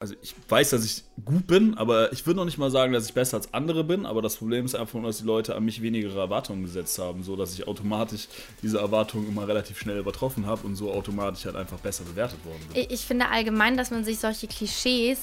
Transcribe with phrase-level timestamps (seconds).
[0.00, 3.04] also ich weiß, dass ich gut bin, aber ich würde noch nicht mal sagen, dass
[3.04, 4.06] ich besser als andere bin.
[4.06, 7.22] Aber das Problem ist einfach nur, dass die Leute an mich weniger Erwartungen gesetzt haben,
[7.22, 8.26] so dass ich automatisch
[8.62, 12.60] diese Erwartungen immer relativ schnell übertroffen habe und so automatisch halt einfach besser bewertet worden
[12.72, 12.86] bin.
[12.88, 15.18] Ich finde allgemein, dass man sich solche Klischees,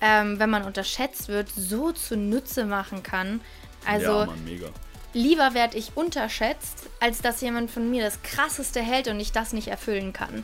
[0.00, 3.40] ähm, wenn man unterschätzt wird, so zunutze machen kann.
[3.86, 4.66] Also ja, Mann, mega.
[5.12, 9.52] lieber werde ich unterschätzt, als dass jemand von mir das Krasseste hält und ich das
[9.52, 10.42] nicht erfüllen kann.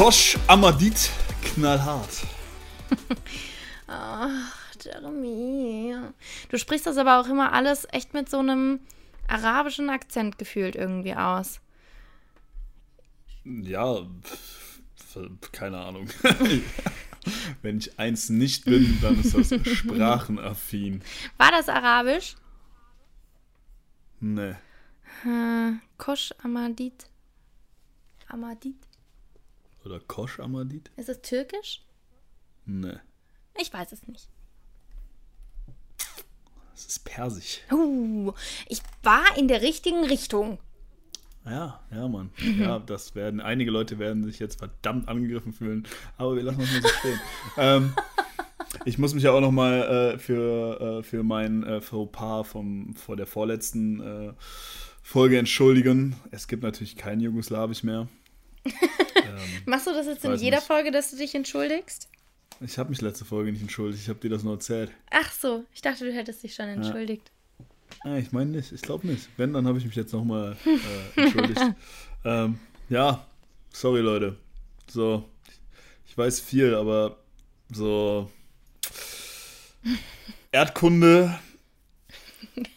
[0.00, 1.10] Kosch Amadit
[1.42, 2.22] knallhart.
[3.86, 5.94] Ach, Jeremy.
[6.48, 8.80] Du sprichst das aber auch immer alles echt mit so einem
[9.28, 11.60] arabischen Akzent gefühlt irgendwie aus.
[13.44, 14.06] Ja,
[15.52, 16.08] keine Ahnung.
[17.60, 21.02] Wenn ich eins nicht bin, dann ist das sprachenaffin.
[21.36, 22.36] War das arabisch?
[24.20, 24.54] Nee.
[25.26, 27.04] Äh, Kosch Amadit.
[28.28, 28.89] Amadit?
[29.84, 30.90] Oder Kosch Amadit?
[30.96, 31.82] Ist es türkisch?
[32.66, 32.96] Nee.
[33.58, 34.28] Ich weiß es nicht.
[36.74, 37.60] Das ist persisch.
[37.70, 38.32] Uh,
[38.68, 40.58] ich war in der richtigen Richtung.
[41.44, 42.30] Ja, ja, Mann.
[42.58, 46.72] Ja, das werden, einige Leute werden sich jetzt verdammt angegriffen fühlen, aber wir lassen uns
[46.72, 47.20] mal so stehen.
[47.56, 47.94] ähm,
[48.84, 53.16] ich muss mich ja auch nochmal äh, für, äh, für mein äh, Fauxpas vom, vor
[53.16, 54.32] der vorletzten äh,
[55.02, 56.16] Folge entschuldigen.
[56.30, 58.08] Es gibt natürlich kein Jugoslawisch mehr.
[58.64, 58.72] Ähm,
[59.66, 60.66] Machst du das jetzt in jeder nicht.
[60.66, 62.08] Folge, dass du dich entschuldigst?
[62.60, 64.90] Ich habe mich letzte Folge nicht entschuldigt, ich habe dir das nur erzählt.
[65.10, 67.30] Ach so, ich dachte, du hättest dich schon entschuldigt.
[68.04, 68.10] Ja.
[68.12, 69.28] Ah, ich meine nicht, ich glaube nicht.
[69.36, 71.60] Wenn, dann habe ich mich jetzt nochmal äh, entschuldigt.
[72.24, 73.26] ähm, ja,
[73.72, 74.36] sorry Leute.
[74.88, 75.28] So,
[76.06, 77.18] ich weiß viel, aber
[77.70, 78.30] so
[80.52, 81.38] Erdkunde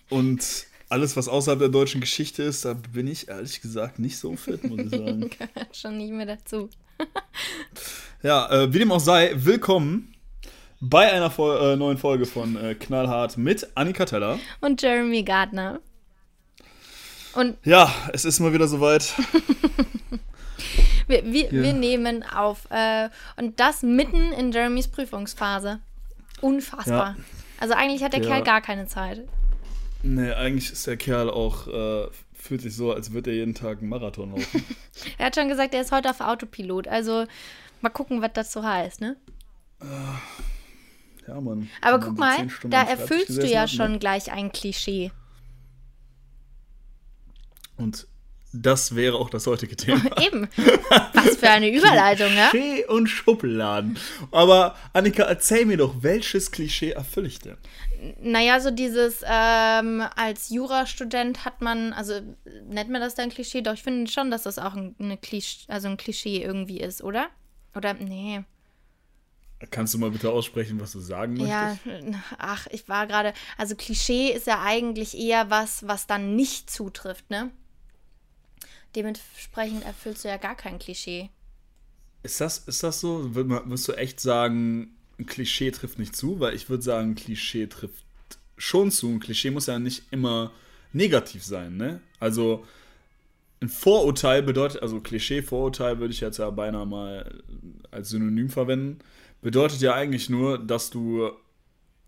[0.09, 4.36] und alles, was außerhalb der deutschen Geschichte ist, da bin ich ehrlich gesagt nicht so
[4.36, 5.27] fit, muss ich sagen.
[5.39, 6.70] Gehört schon nicht mehr dazu.
[8.21, 10.14] ja, äh, wie dem auch sei, willkommen
[10.80, 14.37] bei einer Vol äh, neuen Folge von äh, Knallhart mit Annika Teller.
[14.61, 15.80] Und Jeremy Gardner.
[17.33, 19.15] Und ja, es ist mal wieder soweit.
[21.08, 21.52] wir, wir, ja.
[21.52, 22.70] wir, nehmen auf.
[22.70, 25.80] Äh, und das mitten in Jeremys Prüfungsphase.
[26.42, 27.15] Unfassbar.
[27.17, 27.23] Ja.
[27.59, 28.30] Also eigentlich hat der ja.
[28.30, 29.23] Kerl gar keine Zeit.
[30.03, 33.80] Nee, eigentlich ist der Kerl auch, äh, fühlt sich so, als würde er jeden Tag
[33.80, 34.64] einen Marathon laufen.
[35.17, 36.89] er hat schon gesagt, er ist heute auf Autopilot.
[36.89, 37.25] Also
[37.81, 39.15] mal gucken, was das so heißt, ne?
[39.81, 39.86] Äh,
[41.27, 41.69] ja, Mann.
[41.81, 43.67] Aber guck mal, da erfüllst du ja ne?
[43.69, 45.11] schon gleich ein Klischee.
[47.77, 48.05] Und
[48.52, 50.03] das wäre auch das heutige Thema.
[50.21, 50.47] Eben.
[51.14, 52.47] Was für eine Überleitung, ne?
[52.52, 53.97] Klischee und Schubladen.
[54.31, 57.58] Aber Annika, erzähl mir doch, welches Klischee erfülle ich denn?
[58.19, 62.21] Naja, so dieses, ähm, als Jurastudent hat man, also
[62.67, 63.61] nennt man das dann Klischee?
[63.61, 67.03] Doch, ich finde schon, dass das auch ein, eine Klisch also ein Klischee irgendwie ist,
[67.03, 67.30] oder?
[67.75, 68.43] Oder, nee.
[69.71, 71.86] Kannst du mal bitte aussprechen, was du sagen möchtest?
[71.86, 76.70] Ja, ach, ich war gerade, also Klischee ist ja eigentlich eher was, was dann nicht
[76.70, 77.52] zutrifft, ne?
[78.95, 81.30] Dementsprechend erfüllst du ja gar kein Klischee.
[82.23, 83.33] Ist das, ist das so?
[83.35, 84.95] Würdest du echt sagen,
[85.26, 86.40] Klischee trifft nicht zu?
[86.40, 88.04] Weil ich würde sagen, ein Klischee trifft
[88.58, 89.10] schon zu.
[89.10, 90.52] Ein Klischee muss ja nicht immer
[90.92, 92.02] negativ sein, ne?
[92.20, 92.66] Also
[93.62, 97.42] ein Vorurteil bedeutet, also Klischee, Vorurteil würde ich jetzt ja beinahe mal
[97.92, 99.00] als Synonym verwenden,
[99.42, 101.32] bedeutet ja eigentlich nur, dass du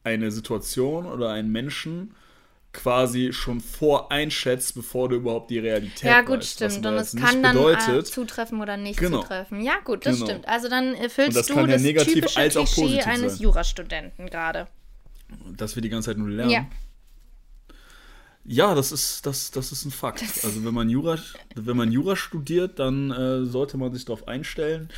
[0.03, 2.13] eine Situation oder einen Menschen
[2.75, 6.85] quasi schon voreinschätzt, bevor du überhaupt die Realität Ja, gut, weißt, stimmt.
[6.85, 9.21] Und es kann dann äh, zutreffen oder nicht genau.
[9.21, 9.61] zutreffen.
[9.61, 10.25] Ja, gut, das genau.
[10.27, 10.47] stimmt.
[10.47, 13.39] Also dann erfüllst das du das ja typische als auch Klischee eines.
[13.39, 14.67] Jurastudenten gerade.
[15.57, 16.51] Dass wir die ganze Zeit nur lernen.
[16.51, 16.67] Ja.
[18.47, 20.21] Ja, das ist, das, das ist ein Fakt.
[20.43, 21.17] Also wenn man Jura,
[21.55, 24.89] wenn man Jura studiert, dann äh, sollte man sich darauf einstellen,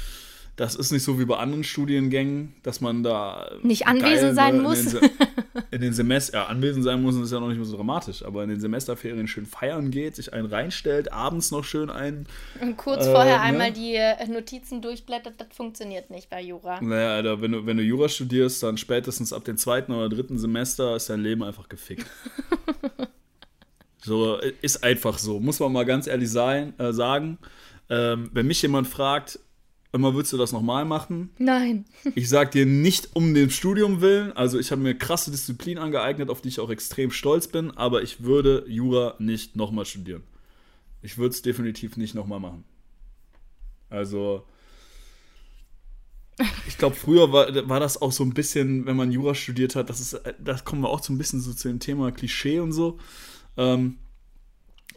[0.58, 4.62] das ist nicht so wie bei anderen Studiengängen, dass man da nicht anwesend sein in
[4.64, 4.86] muss.
[4.86, 5.00] Den
[5.72, 8.44] in den Semester, ja, anwesend sein muss, ist ja noch nicht mehr so dramatisch, aber
[8.44, 12.26] in den Semesterferien schön feiern geht, sich einen reinstellt, abends noch schön ein.
[12.60, 13.42] Und kurz äh, vorher ne?
[13.44, 16.82] einmal die äh, Notizen durchblättert, das funktioniert nicht bei Jura.
[16.82, 20.40] Naja, Alter, wenn du, wenn du Jura studierst, dann spätestens ab dem zweiten oder dritten
[20.40, 22.08] Semester ist dein Leben einfach gefickt.
[24.04, 27.38] so, ist einfach so, muss man mal ganz ehrlich sein, äh, sagen.
[27.90, 29.40] Ähm, wenn mich jemand fragt,
[29.94, 31.30] Immer würdest du das nochmal machen?
[31.38, 31.86] Nein.
[32.16, 34.34] Ich sag dir nicht um den Studium willen.
[34.34, 38.02] Also ich habe mir krasse Disziplin angeeignet, auf die ich auch extrem stolz bin, aber
[38.02, 40.24] ich würde Jura nicht nochmal studieren.
[41.02, 42.64] Ich würde es definitiv nicht nochmal machen.
[43.90, 44.46] Also.
[46.40, 49.76] Ich, ich glaube, früher war, war das auch so ein bisschen, wenn man Jura studiert
[49.76, 52.60] hat, das ist, das kommen wir auch so ein bisschen so zu dem Thema Klischee
[52.60, 53.00] und so.
[53.56, 53.98] Ähm,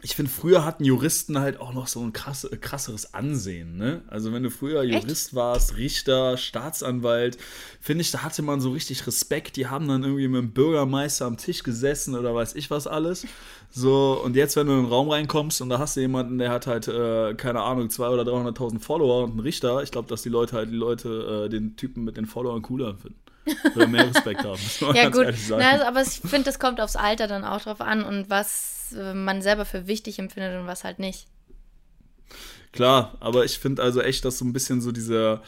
[0.03, 3.77] ich finde, früher hatten Juristen halt auch noch so ein krass, krasseres Ansehen.
[3.77, 4.03] Ne?
[4.09, 5.35] Also, wenn du früher Jurist Echt?
[5.35, 7.37] warst, Richter, Staatsanwalt,
[7.81, 9.57] finde ich, da hatte man so richtig Respekt.
[9.57, 13.27] Die haben dann irgendwie mit dem Bürgermeister am Tisch gesessen oder weiß ich was alles.
[13.71, 16.51] So, und jetzt, wenn du in den Raum reinkommst und da hast du jemanden, der
[16.51, 20.23] hat halt, äh, keine Ahnung, 200.000 oder 300.000 Follower und einen Richter, ich glaube, dass
[20.23, 23.21] die Leute halt die Leute, äh, den Typen mit den Followern cooler finden.
[23.75, 24.61] Oder mehr Respekt haben.
[24.95, 25.35] ja, gut.
[25.51, 29.15] Na, aber ich finde, das kommt aufs Alter dann auch drauf an und was äh,
[29.15, 31.27] man selber für wichtig empfindet und was halt nicht.
[32.73, 35.43] Klar, aber ich finde also echt, dass so ein bisschen so dieser,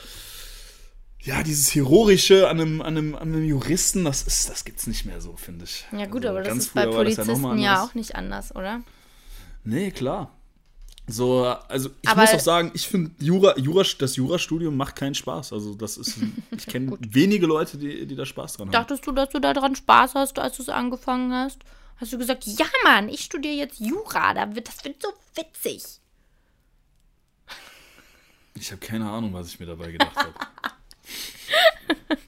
[1.20, 5.04] ja, dieses Heroische an einem, an einem, an einem Juristen, das, ist, das gibt's nicht
[5.04, 5.86] mehr so, finde ich.
[5.92, 8.82] Ja, gut, also aber das ist bei Polizisten ja, ja, auch nicht anders, oder?
[9.64, 10.32] Nee, klar.
[11.08, 15.14] So, also ich aber muss auch sagen, ich finde Jura, Jura, das Jurastudium macht keinen
[15.14, 15.52] Spaß.
[15.52, 16.16] Also das ist,
[16.56, 18.72] ich kenne wenige Leute, die, die da Spaß dran haben.
[18.72, 21.58] Dachtest du, dass du da dran Spaß hast, als du es angefangen hast?
[22.02, 25.84] Hast du gesagt, ja Mann, ich studiere jetzt Jura, das wird so witzig.
[28.54, 30.34] Ich habe keine Ahnung, was ich mir dabei gedacht habe.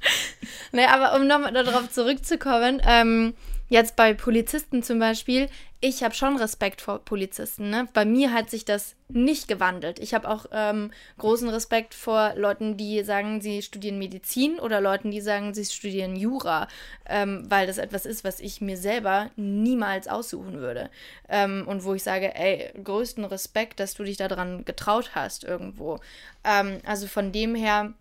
[0.73, 3.35] naja, aber um nochmal darauf zurückzukommen, ähm,
[3.69, 5.49] Jetzt bei Polizisten zum Beispiel,
[5.87, 7.69] ich habe schon Respekt vor Polizisten.
[7.69, 7.87] Ne?
[7.93, 9.99] Bei mir hat sich das nicht gewandelt.
[9.99, 15.11] Ich habe auch ähm, großen Respekt vor Leuten, die sagen, sie studieren Medizin oder Leuten,
[15.11, 16.69] die sagen, sie studieren Jura,
[17.05, 20.89] ähm, weil das etwas ist, was ich mir selber niemals aussuchen würde.
[21.29, 26.01] Ähm, und wo ich sage, ey, größten Respekt, dass du dich daran getraut hast irgendwo.
[26.45, 27.93] Ähm, also von dem her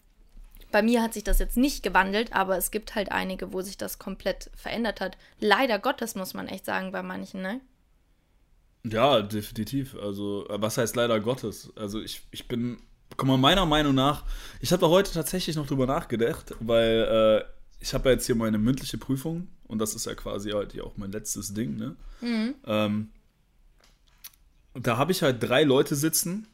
[0.71, 3.77] bei mir hat sich das jetzt nicht gewandelt, aber es gibt halt einige, wo sich
[3.77, 5.17] das komplett verändert hat.
[5.41, 7.59] Leider Gottes, muss man echt sagen, bei manchen, ne?
[8.85, 9.95] Ja, definitiv.
[9.95, 11.71] Also, was heißt leider Gottes?
[11.75, 12.77] Also, ich, ich bin,
[13.15, 14.23] guck mal, meiner Meinung nach,
[14.59, 18.35] ich habe da heute tatsächlich noch drüber nachgedacht, weil äh, ich habe ja jetzt hier
[18.35, 21.95] meine mündliche Prüfung und das ist ja quasi halt auch mein letztes Ding, ne?
[22.21, 22.55] Mhm.
[22.65, 23.09] Ähm,
[24.73, 26.47] da habe ich halt drei Leute sitzen,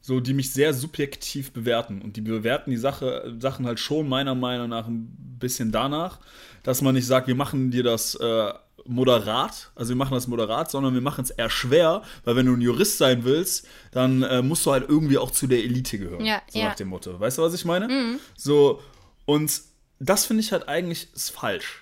[0.00, 2.02] so die mich sehr subjektiv bewerten.
[2.02, 6.18] Und die bewerten die Sache, Sachen halt schon meiner Meinung nach ein bisschen danach,
[6.62, 8.52] dass man nicht sagt, wir machen dir das äh,
[8.86, 12.54] moderat, also wir machen das moderat, sondern wir machen es eher schwer, weil wenn du
[12.54, 16.24] ein Jurist sein willst, dann äh, musst du halt irgendwie auch zu der Elite gehören.
[16.24, 16.66] Ja, so ja.
[16.66, 17.18] nach dem Motto.
[17.18, 17.88] Weißt du, was ich meine?
[17.88, 18.20] Mhm.
[18.36, 18.80] So,
[19.26, 19.62] und
[19.98, 21.79] das finde ich halt eigentlich ist falsch.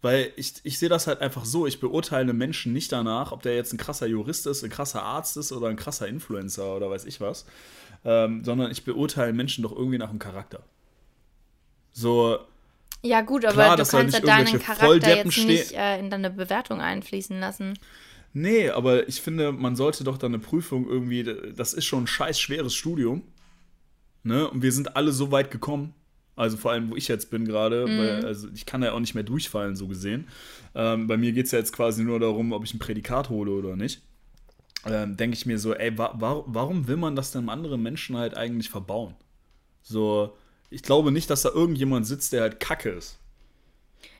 [0.00, 3.56] Weil ich, ich sehe das halt einfach so, ich beurteile Menschen nicht danach, ob der
[3.56, 7.04] jetzt ein krasser Jurist ist, ein krasser Arzt ist oder ein krasser Influencer oder weiß
[7.04, 7.46] ich was,
[8.04, 10.62] ähm, sondern ich beurteile Menschen doch irgendwie nach dem Charakter.
[11.92, 12.38] So.
[13.02, 16.80] Ja gut, aber klar, du kannst ja deinen Charakter jetzt nicht äh, in deine Bewertung
[16.80, 17.74] einfließen lassen.
[18.32, 21.24] Nee, aber ich finde, man sollte doch dann eine Prüfung irgendwie,
[21.56, 23.22] das ist schon ein scheiß schweres Studium.
[24.22, 24.48] Ne?
[24.48, 25.94] Und wir sind alle so weit gekommen.
[26.38, 28.24] Also vor allem, wo ich jetzt bin gerade, mhm.
[28.24, 30.28] also ich kann ja auch nicht mehr durchfallen, so gesehen.
[30.74, 33.50] Ähm, bei mir geht es ja jetzt quasi nur darum, ob ich ein Prädikat hole
[33.50, 34.02] oder nicht.
[34.86, 38.16] Ähm, Denke ich mir so, ey, wa wa warum will man das denn anderen Menschen
[38.16, 39.16] halt eigentlich verbauen?
[39.82, 40.36] So,
[40.70, 43.18] ich glaube nicht, dass da irgendjemand sitzt, der halt kacke ist.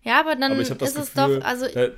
[0.03, 1.69] Ja, aber dann aber ist Gefühl, es doch, also.
[1.69, 1.93] Der,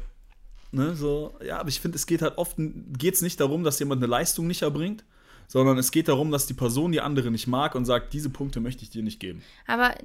[0.70, 3.78] ne, so, ja, aber ich finde, es geht halt oft, geht es nicht darum, dass
[3.78, 5.02] jemand eine Leistung nicht erbringt,
[5.50, 8.60] sondern es geht darum, dass die Person die andere nicht mag und sagt, diese Punkte
[8.60, 9.42] möchte ich dir nicht geben.
[9.66, 9.96] Aber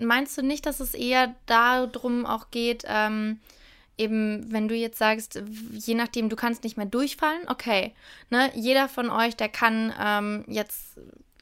[0.00, 3.38] meinst du nicht, dass es eher darum auch geht, ähm,
[3.98, 7.92] eben, wenn du jetzt sagst, je nachdem, du kannst nicht mehr durchfallen, okay,
[8.30, 10.98] ne, jeder von euch, der kann ähm, jetzt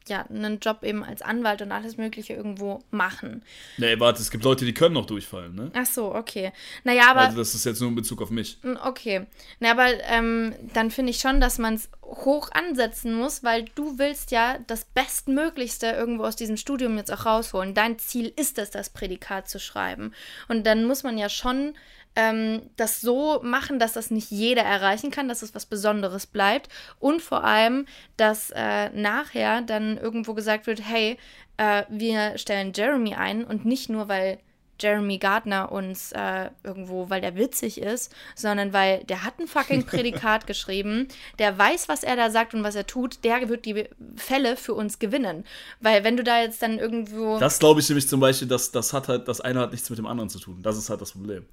[0.09, 3.43] ja, einen Job eben als Anwalt und alles Mögliche irgendwo machen.
[3.77, 5.71] Nee, warte, es gibt Leute, die können noch durchfallen, ne?
[5.75, 6.53] Ach so, okay.
[6.85, 7.21] Naja, aber.
[7.21, 8.59] Also, das ist jetzt nur in Bezug auf mich.
[8.85, 9.27] Okay.
[9.61, 13.99] Na, aber ähm, dann finde ich schon, dass man es hoch ansetzen muss, weil du
[13.99, 17.75] willst ja das Bestmöglichste irgendwo aus diesem Studium jetzt auch rausholen.
[17.75, 20.13] Dein Ziel ist es, das Prädikat zu schreiben.
[20.49, 21.75] Und dann muss man ja schon
[22.15, 26.69] ähm, das so machen, dass das nicht jeder erreichen kann, dass es was Besonderes bleibt
[27.01, 31.19] und vor allem, dass äh, nachher dann irgendwo gesagt wird, hey,
[31.57, 34.39] äh, wir stellen Jeremy ein und nicht nur, weil
[34.83, 39.85] Jeremy Gardner uns äh, irgendwo, weil der witzig ist, sondern weil der hat ein fucking
[39.85, 41.09] Prädikat geschrieben,
[41.39, 43.87] der weiß, was er da sagt und was er tut, der wird die
[44.17, 45.45] Fälle für uns gewinnen.
[45.81, 47.39] Weil wenn du da jetzt dann irgendwo.
[47.39, 49.99] Das glaube ich nämlich zum Beispiel, dass das hat halt, das eine hat nichts mit
[49.99, 50.59] dem anderen zu tun.
[50.63, 51.45] Das ist halt das Problem.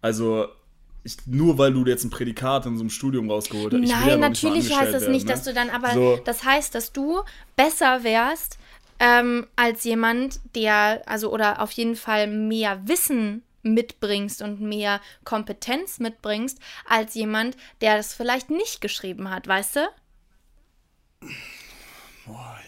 [0.00, 0.48] Also,
[1.02, 3.80] ich, nur weil du jetzt ein Prädikat in so einem Studium rausgeholt hast.
[3.80, 5.32] Nein, ja natürlich heißt das nicht, ne?
[5.32, 6.20] dass du dann, aber so.
[6.24, 7.20] das heißt, dass du
[7.56, 8.58] besser wärst
[9.00, 15.98] ähm, als jemand, der, also oder auf jeden Fall mehr Wissen mitbringst und mehr Kompetenz
[15.98, 19.80] mitbringst, als jemand, der das vielleicht nicht geschrieben hat, weißt du?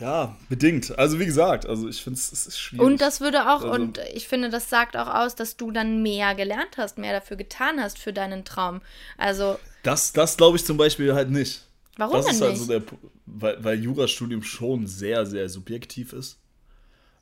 [0.00, 0.98] Ja, bedingt.
[0.98, 2.86] Also wie gesagt, also ich finde es ist schwierig.
[2.86, 6.02] Und das würde auch, Also- und ich finde, das sagt auch aus, dass du dann
[6.02, 8.80] mehr gelernt hast, mehr dafür getan hast für deinen Traum.
[9.18, 11.66] Also, Das, das glaube ich zum Beispiel halt nicht.
[11.96, 12.62] Warum das denn ist halt nicht?
[12.62, 12.82] so der,
[13.26, 16.40] weil, weil Jurastudium schon sehr, sehr subjektiv ist.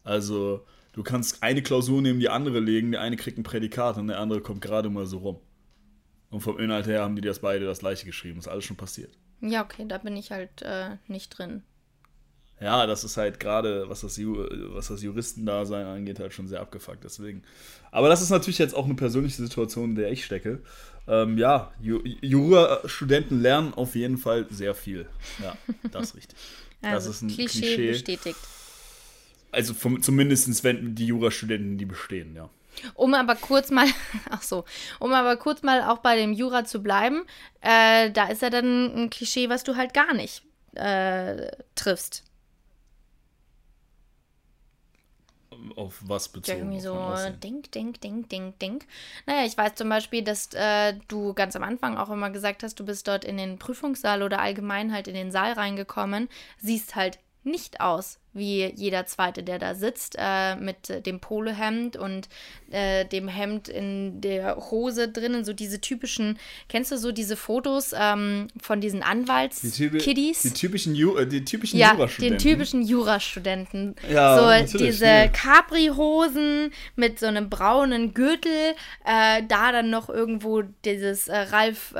[0.04, 4.08] Also, du kannst eine Klausur neben die andere legen, der eine kriegt ein Prädikat und
[4.08, 5.40] der andere kommt gerade mal so rum.
[6.30, 8.38] Und vom Inhalt her haben die das beide das gleiche geschrieben.
[8.38, 9.16] Ist alles schon passiert.
[9.40, 11.62] ja, okay, da bin ich halt äh, nicht drin.
[12.60, 16.60] Ja, das ist halt gerade, was das, Ju was das Juristendasein angeht, halt schon sehr
[16.60, 17.04] abgefuckt.
[17.04, 17.42] Deswegen.
[17.92, 20.60] Aber das ist natürlich jetzt auch eine persönliche Situation, in der ich stecke.
[21.08, 25.08] Ähm, ja, Ju Jura-Studenten lernen auf jeden Fall sehr viel.
[25.42, 25.56] Ja,
[25.90, 26.38] das ist richtig.
[26.80, 27.90] Also, das ist ein Klischee, Klischee.
[27.90, 28.38] bestätigt.
[29.50, 32.48] Also vom, zumindest wenn die Jurastudenten, die bestehen, ja.
[32.94, 33.86] Um aber kurz mal,
[34.30, 34.64] ach so,
[35.00, 37.24] um aber kurz mal auch bei dem Jura zu bleiben,
[37.62, 40.42] äh, da ist ja dann ein Klischee, was du halt gar nicht
[40.74, 42.22] äh, triffst.
[45.76, 46.58] Auf was Ja, bezogen?
[46.58, 48.86] irgendwie so, denk, denk, denk, denk, denk.
[49.26, 52.78] Naja, ich weiß zum Beispiel, dass äh, du ganz am Anfang auch immer gesagt hast,
[52.78, 56.28] du bist dort in den Prüfungssaal oder allgemein halt in den Saal reingekommen,
[56.58, 61.96] siehst halt nicht aus wie jeder Zweite, der da sitzt, äh, mit äh, dem Polohemd
[61.96, 62.28] und
[62.70, 67.92] äh, dem Hemd in der Hose drinnen, so diese typischen, kennst du so diese Fotos
[67.98, 70.42] ähm, von diesen Die, Anwalts-Kiddies?
[70.42, 72.38] die typischen, Ju äh, die typischen Ja, Jurastudenten.
[72.38, 73.94] den typischen Jurastudenten.
[74.10, 75.30] Ja, so diese.
[75.32, 81.92] Capri-Hosen mit so einem braunen Gürtel, äh, da dann noch irgendwo dieses äh, Ralf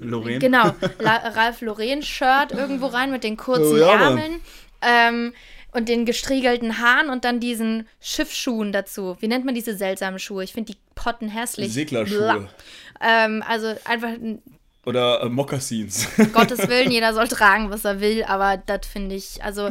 [0.00, 0.38] Lorraine.
[0.38, 4.08] Genau, La Ralf Lauren-Shirt irgendwo rein mit den kurzen Oh, ja.
[4.08, 4.40] Ärmeln.
[4.82, 5.32] Ähm,
[5.72, 9.16] und den gestriegelten Haaren und dann diesen Schiffsschuhen dazu.
[9.20, 10.42] Wie nennt man diese seltsamen Schuhe?
[10.42, 11.72] Ich finde die Potten hässlich.
[11.72, 12.48] Seglerschuhe.
[13.00, 14.12] Ähm, also einfach
[14.86, 16.08] Oder äh, Mokassins.
[16.32, 19.68] Gottes Willen, jeder soll tragen, was er will, aber das finde ich, also,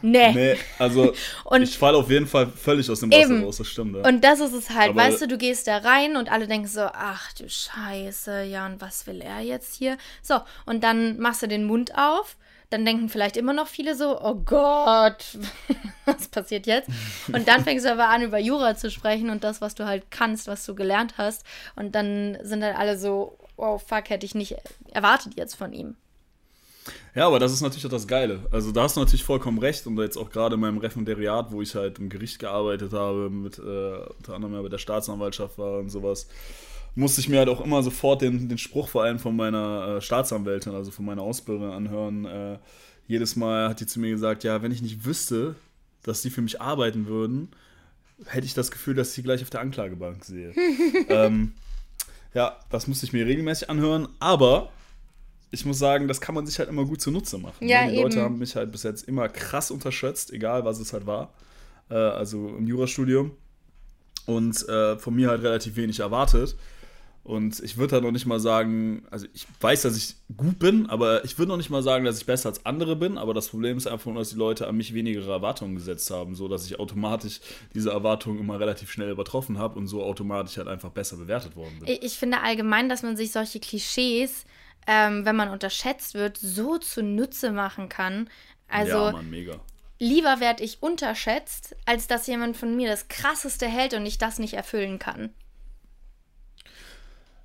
[0.00, 0.32] nee.
[0.32, 1.12] nee, also
[1.44, 3.44] Und- ich falle auf jeden Fall völlig aus dem Wasser Eben.
[3.44, 3.96] raus, das stimmt.
[3.96, 4.08] Ja.
[4.08, 6.68] Und das ist es halt, Aber- weißt du, du gehst da rein und alle denken
[6.68, 9.98] so, ach du Scheiße, ja, und was will er jetzt hier?
[10.22, 12.36] So, und dann machst du den Mund auf,
[12.70, 15.38] dann denken vielleicht immer noch viele so, oh Gott,
[16.04, 16.88] was passiert jetzt?
[17.32, 20.10] Und dann fängst du aber an, über Jura zu sprechen und das, was du halt
[20.10, 21.44] kannst, was du gelernt hast.
[21.76, 24.56] Und dann sind dann alle so, oh fuck, hätte ich nicht
[24.92, 25.96] erwartet jetzt von ihm.
[27.16, 28.40] Ja, aber das ist natürlich auch das Geile.
[28.50, 31.62] Also da hast du natürlich vollkommen recht und jetzt auch gerade in meinem Referendariat, wo
[31.62, 35.78] ich halt im Gericht gearbeitet habe, mit äh, unter anderem ja bei der Staatsanwaltschaft war
[35.78, 36.28] und sowas,
[36.94, 40.00] musste ich mir halt auch immer sofort den, den Spruch vor allem von meiner äh,
[40.02, 42.26] Staatsanwältin, also von meiner Ausbilderin anhören.
[42.26, 42.58] Äh,
[43.08, 45.56] jedes Mal hat die zu mir gesagt, ja, wenn ich nicht wüsste,
[46.02, 47.48] dass sie für mich arbeiten würden,
[48.26, 50.52] hätte ich das Gefühl, dass ich sie gleich auf der Anklagebank sehe.
[51.08, 51.54] ähm,
[52.34, 54.70] ja, das musste ich mir regelmäßig anhören, aber
[55.56, 57.66] ich muss sagen, das kann man sich halt immer gut zunutze machen.
[57.66, 57.92] Ja, ne?
[57.92, 58.24] Die Leute eben.
[58.24, 61.32] haben mich halt bis jetzt immer krass unterschätzt, egal was es halt war.
[61.88, 63.32] Äh, also im Jurastudium.
[64.26, 66.56] Und äh, von mir halt relativ wenig erwartet.
[67.24, 70.88] Und ich würde halt noch nicht mal sagen, also ich weiß, dass ich gut bin,
[70.88, 73.16] aber ich würde noch nicht mal sagen, dass ich besser als andere bin.
[73.16, 76.34] Aber das Problem ist einfach nur, dass die Leute an mich weniger Erwartungen gesetzt haben,
[76.34, 77.40] so dass ich automatisch
[77.74, 81.78] diese Erwartungen immer relativ schnell übertroffen habe und so automatisch halt einfach besser bewertet worden
[81.80, 81.98] bin.
[82.00, 84.44] Ich finde allgemein, dass man sich solche Klischees,
[84.86, 88.28] ähm, wenn man unterschätzt wird, so zunutze machen kann.
[88.68, 89.60] Also ja, Mann, mega.
[89.98, 94.38] lieber werde ich unterschätzt, als dass jemand von mir das Krasseste hält und ich das
[94.38, 95.30] nicht erfüllen kann.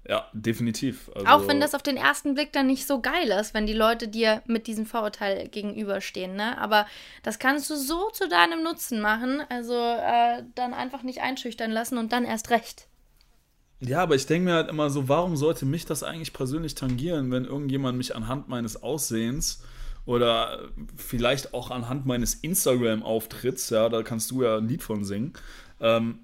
[0.08, 1.12] Ja, definitiv.
[1.14, 3.74] Also, Auch wenn das auf den ersten Blick dann nicht so geil ist, wenn die
[3.74, 6.58] Leute dir mit diesem Vorurteil gegenüberstehen, ne?
[6.58, 6.88] Aber
[7.22, 12.00] das kannst du so zu deinem Nutzen machen, also äh, dann einfach nicht einschüchtern lassen
[12.00, 12.88] und dann erst recht.
[13.82, 17.32] Ja, aber ich denke mir halt immer so, warum sollte mich das eigentlich persönlich tangieren,
[17.32, 19.64] wenn irgendjemand mich anhand meines Aussehens
[20.06, 25.34] oder vielleicht auch anhand meines Instagram-Auftritts, ja, da kannst du ja ein Lied von singen,
[25.80, 26.20] ähm,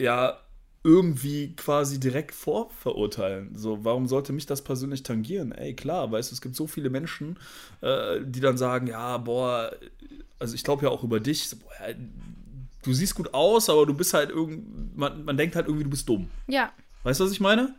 [0.00, 0.40] ja,
[0.82, 3.56] irgendwie quasi direkt vorverurteilen.
[3.56, 5.52] So, warum sollte mich das persönlich tangieren?
[5.52, 7.38] Ey, klar, weißt du, es gibt so viele Menschen,
[7.80, 9.70] äh, die dann sagen, ja, boah,
[10.38, 11.94] also ich glaube ja auch über dich, so, boah,
[12.82, 15.90] du siehst gut aus, aber du bist halt irgend, man, man denkt halt irgendwie, du
[15.90, 16.28] bist dumm.
[16.46, 16.72] Ja.
[17.04, 17.74] Weißt du, was ich meine?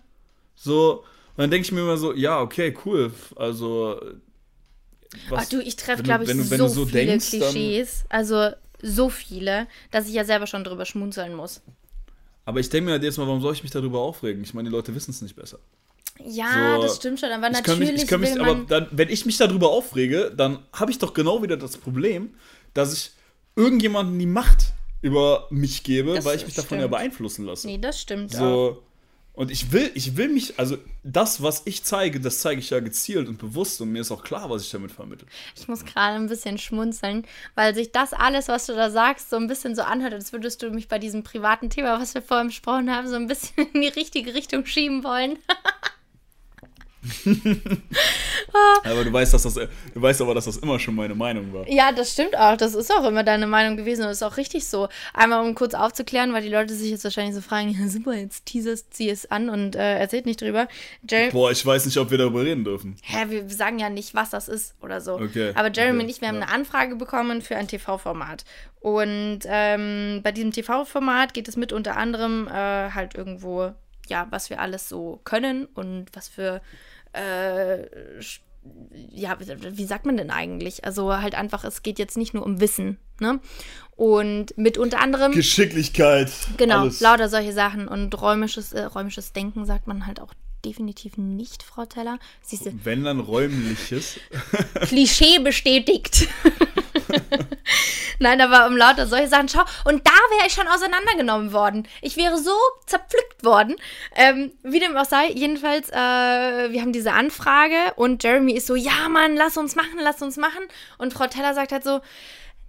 [0.56, 1.00] So,
[1.36, 3.12] und dann denke ich mir immer so, ja, okay, cool.
[3.36, 4.00] Also.
[5.30, 7.30] was- Ach du, ich treffe, glaube ich, wenn du- so, wenn du so viele denkst,
[7.30, 8.04] Klischees.
[8.10, 8.50] Also
[8.82, 11.62] so viele, dass ich ja selber schon drüber schmunzeln muss.
[12.46, 14.44] Aber ich denke mir halt jetzt mal, warum soll ich mich darüber aufregen?
[14.44, 15.60] Ich meine, die Leute wissen es nicht besser.
[16.26, 19.26] Ja, So, das stimmt schon, aber natürlich mich, ich kann mich, aber dann, wenn ich
[19.26, 22.34] mich darüber aufrege, dann habe ich doch genau wieder das Problem,
[22.74, 23.12] dass ich
[23.56, 26.92] irgendjemanden die Macht über mich gebe, Das weil ich mich davon ja stimmt.
[26.92, 27.68] beeinflussen lasse.
[27.68, 28.40] nee, das stimmt auch.
[28.40, 28.84] So.
[29.40, 32.82] Und ich will, ich will mich, also das, was ich zeige, das zeige ich ja
[32.82, 35.26] gezielt und bewusst und mir ist auch klar, was ich damit vermittle.
[35.56, 39.38] Ich muss gerade ein bisschen schmunzeln, weil sich das alles, was du da sagst, so
[39.38, 42.48] ein bisschen so anhört, als würdest du mich bei diesem privaten Thema, was wir vorhin
[42.48, 45.40] besprochen haben, so ein bisschen in die richtige Richtung schieben wollen.
[48.84, 51.68] aber du weißt, dass das, du weißt aber, dass das immer schon meine Meinung war.
[51.70, 52.58] Ja, das stimmt auch.
[52.58, 54.90] Das ist auch immer deine Meinung gewesen und ist auch richtig so.
[55.14, 58.46] Einmal, um kurz aufzuklären, weil die Leute sich jetzt wahrscheinlich so fragen, ja, super, jetzt
[58.46, 60.68] teaserst sie es an und äh, erzählt nicht drüber.
[61.10, 62.98] Jer Boah, ich weiß nicht, ob wir darüber reden dürfen.
[63.04, 65.16] Hä, wir sagen ja nicht, was das ist oder so.
[65.16, 65.52] Okay.
[65.56, 66.04] Aber Jeremy okay.
[66.04, 66.42] und ich, wir haben ja.
[66.42, 68.44] eine Anfrage bekommen für ein TV-Format.
[68.80, 73.74] Und ähm, bei diesem TV-Format geht es mit unter anderem äh, halt irgendwo,
[74.10, 76.62] ja, was wir alles so können und was für
[77.14, 77.86] äh,
[79.12, 80.84] ja, wie sagt man denn eigentlich?
[80.84, 83.40] Also halt einfach, es geht jetzt nicht nur um Wissen, ne?
[83.96, 85.32] Und mit unter anderem.
[85.32, 86.32] Geschicklichkeit.
[86.58, 87.00] Genau, alles.
[87.00, 87.88] lauter solche Sachen.
[87.88, 92.20] Und räumliches, äh, räumliches Denken sagt man halt auch definitiv nicht, Frau Teller.
[92.42, 94.20] Siehste, Wenn dann räumliches.
[94.82, 96.28] Klischee bestätigt.
[98.20, 99.48] Nein, aber um lauter solche Sachen.
[99.48, 101.88] Schau, und da wäre ich schon auseinandergenommen worden.
[102.02, 102.52] Ich wäre so
[102.86, 103.76] zerpflückt worden.
[104.16, 105.94] Ähm, wie dem auch sei, jedenfalls, äh,
[106.72, 110.38] wir haben diese Anfrage und Jeremy ist so, ja, Mann, lass uns machen, lass uns
[110.38, 110.64] machen.
[110.98, 112.02] Und Frau Teller sagt halt so,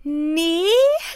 [0.03, 0.65] nee,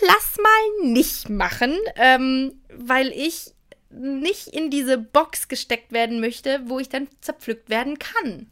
[0.03, 3.53] lass mal nicht machen, ähm, weil ich
[3.91, 8.51] nicht in diese Box gesteckt werden möchte, wo ich dann zerpflückt werden kann.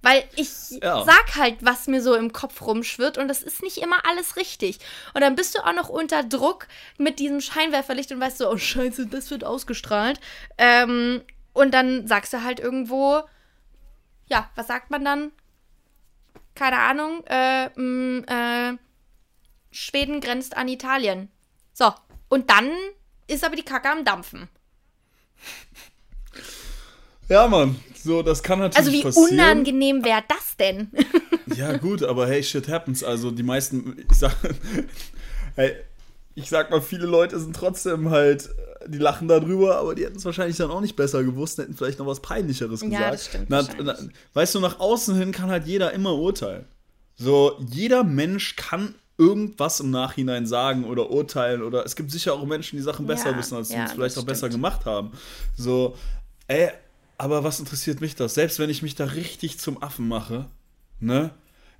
[0.00, 1.04] Weil ich ja.
[1.04, 4.78] sag halt, was mir so im Kopf rumschwirrt und das ist nicht immer alles richtig.
[5.12, 8.56] Und dann bist du auch noch unter Druck mit diesem Scheinwerferlicht und weißt so, oh
[8.56, 10.20] Scheiße, das wird ausgestrahlt.
[10.56, 13.22] Ähm, und dann sagst du halt irgendwo,
[14.26, 15.32] ja, was sagt man dann?
[16.54, 18.76] Keine Ahnung, äh, mh, äh,
[19.70, 21.30] Schweden grenzt an Italien.
[21.72, 21.92] So,
[22.28, 22.70] und dann
[23.26, 24.48] ist aber die Kacke am Dampfen.
[27.28, 29.32] Ja, Mann, so, das kann natürlich Also wie passieren.
[29.32, 30.90] unangenehm wäre das denn?
[31.54, 33.04] ja, gut, aber hey, shit happens.
[33.04, 34.34] Also die meisten, ich sag,
[35.54, 35.74] hey,
[36.34, 38.48] ich sag mal, viele Leute sind trotzdem halt,
[38.86, 41.98] die lachen darüber, aber die hätten es wahrscheinlich dann auch nicht besser gewusst, hätten vielleicht
[41.98, 43.00] noch was Peinlicheres gesagt.
[43.00, 43.50] Ja, das stimmt.
[43.50, 43.96] Na, na,
[44.34, 46.64] weißt du, nach außen hin kann halt jeder immer urteilen.
[47.16, 52.46] So, jeder Mensch kann irgendwas im Nachhinein sagen oder urteilen oder es gibt sicher auch
[52.46, 54.28] Menschen, die Sachen besser ja, wissen als ja, uns, vielleicht auch stimmt.
[54.28, 55.10] besser gemacht haben.
[55.56, 55.96] So,
[56.46, 56.70] ey,
[57.18, 58.34] aber was interessiert mich das?
[58.34, 60.46] Selbst wenn ich mich da richtig zum Affen mache,
[61.00, 61.30] ne?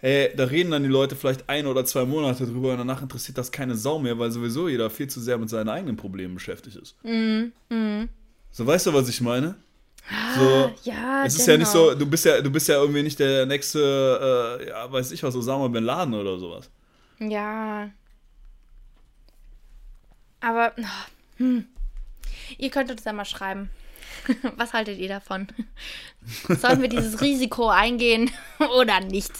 [0.00, 3.36] Ey, da reden dann die Leute vielleicht ein oder zwei Monate drüber und danach interessiert
[3.36, 6.76] das keine Sau mehr, weil sowieso jeder viel zu sehr mit seinen eigenen Problemen beschäftigt
[6.76, 6.94] ist.
[7.02, 7.52] Mhm.
[7.68, 8.08] Mhm.
[8.52, 9.56] So, weißt du, was ich meine?
[10.08, 11.52] Ah, so, ja, es ist genau.
[11.52, 14.90] ja nicht so, du bist ja, du bist ja irgendwie nicht der nächste, äh, ja,
[14.90, 16.70] weiß ich was, Osama Bin Laden oder sowas.
[17.18, 17.90] Ja.
[20.40, 20.72] Aber,
[21.36, 21.66] hm.
[22.56, 23.68] ihr könnt uns ja mal schreiben.
[24.56, 25.48] Was haltet ihr davon?
[26.48, 28.30] Sollen wir dieses Risiko eingehen
[28.78, 29.32] oder nicht?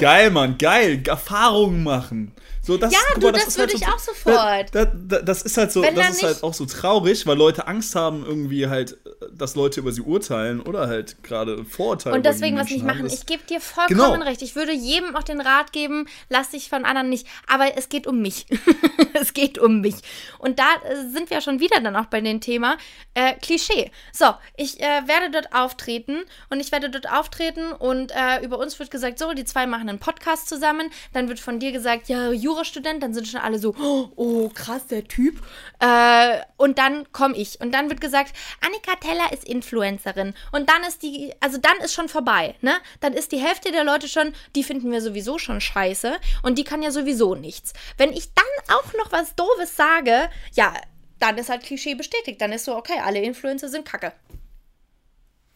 [0.00, 1.02] geil, Mann, geil.
[1.06, 2.32] Erfahrungen machen.
[2.64, 4.72] So, das, ja, du, mal, das, das würde halt ich so, auch sofort.
[4.72, 7.66] Das, das, das ist halt so, Wenn das ist halt auch so traurig, weil Leute
[7.66, 8.98] Angst haben, irgendwie halt,
[9.32, 12.14] dass Leute über sie urteilen oder halt gerade Vorurteile.
[12.14, 13.06] Und deswegen was nicht machen.
[13.06, 14.24] Ich gebe dir vollkommen genau.
[14.24, 14.42] recht.
[14.42, 17.26] Ich würde jedem auch den Rat geben, lass dich von anderen nicht.
[17.48, 18.46] Aber es geht um mich.
[19.20, 19.96] es geht um mich.
[20.38, 22.76] Und da äh, sind wir schon wieder dann auch bei dem Thema
[23.14, 23.90] äh, Klischee.
[24.12, 28.78] So, ich äh, werde dort auftreten und ich werde dort auftreten und äh, über uns
[28.78, 30.90] wird gesagt, so, die zwei machen einen Podcast zusammen.
[31.12, 33.74] Dann wird von dir gesagt, ja, Ju Jurastudent, dann sind schon alle so,
[34.16, 35.42] oh, krass, der Typ.
[35.80, 37.60] Äh, und dann komme ich.
[37.60, 40.34] Und dann wird gesagt, Annika Teller ist Influencerin.
[40.52, 42.74] Und dann ist die, also dann ist schon vorbei, ne?
[43.00, 46.16] Dann ist die Hälfte der Leute schon, die finden wir sowieso schon scheiße.
[46.42, 47.72] Und die kann ja sowieso nichts.
[47.96, 50.74] Wenn ich dann auch noch was Doofes sage, ja,
[51.18, 52.40] dann ist halt Klischee bestätigt.
[52.40, 54.12] Dann ist so, okay, alle Influencer sind kacke.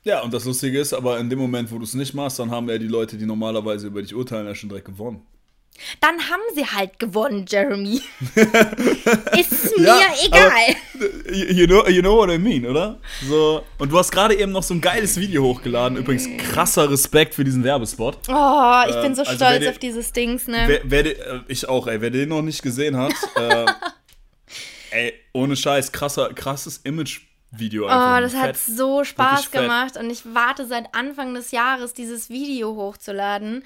[0.05, 2.53] Ja, und das Lustige ist, aber in dem Moment, wo du es nicht machst, dann
[2.53, 5.27] haben ja die Leute, die normalerweise über dich urteilen, ja schon direkt gewonnen.
[6.01, 8.01] Dann haben sie halt gewonnen, Jeremy.
[9.39, 10.77] Ist mir ja, egal.
[11.33, 12.99] You know, you know what I mean, oder?
[13.27, 15.99] So, und du hast gerade eben noch so ein geiles Video hochgeladen.
[15.99, 18.19] Übrigens, krasser Respekt für diesen Werbespot.
[18.29, 20.65] Oh, ich äh, bin so also stolz den, auf dieses Dings, ne?
[20.67, 22.01] Wer, wer den, äh, ich auch, ey.
[22.01, 23.67] Wer den noch nicht gesehen hat, äh,
[24.91, 27.21] ey, ohne Scheiß, krasser, krasses Image.
[27.53, 28.43] Video Oh, das fett.
[28.43, 33.63] hat so Spaß gemacht und ich warte seit Anfang des Jahres, dieses Video hochzuladen.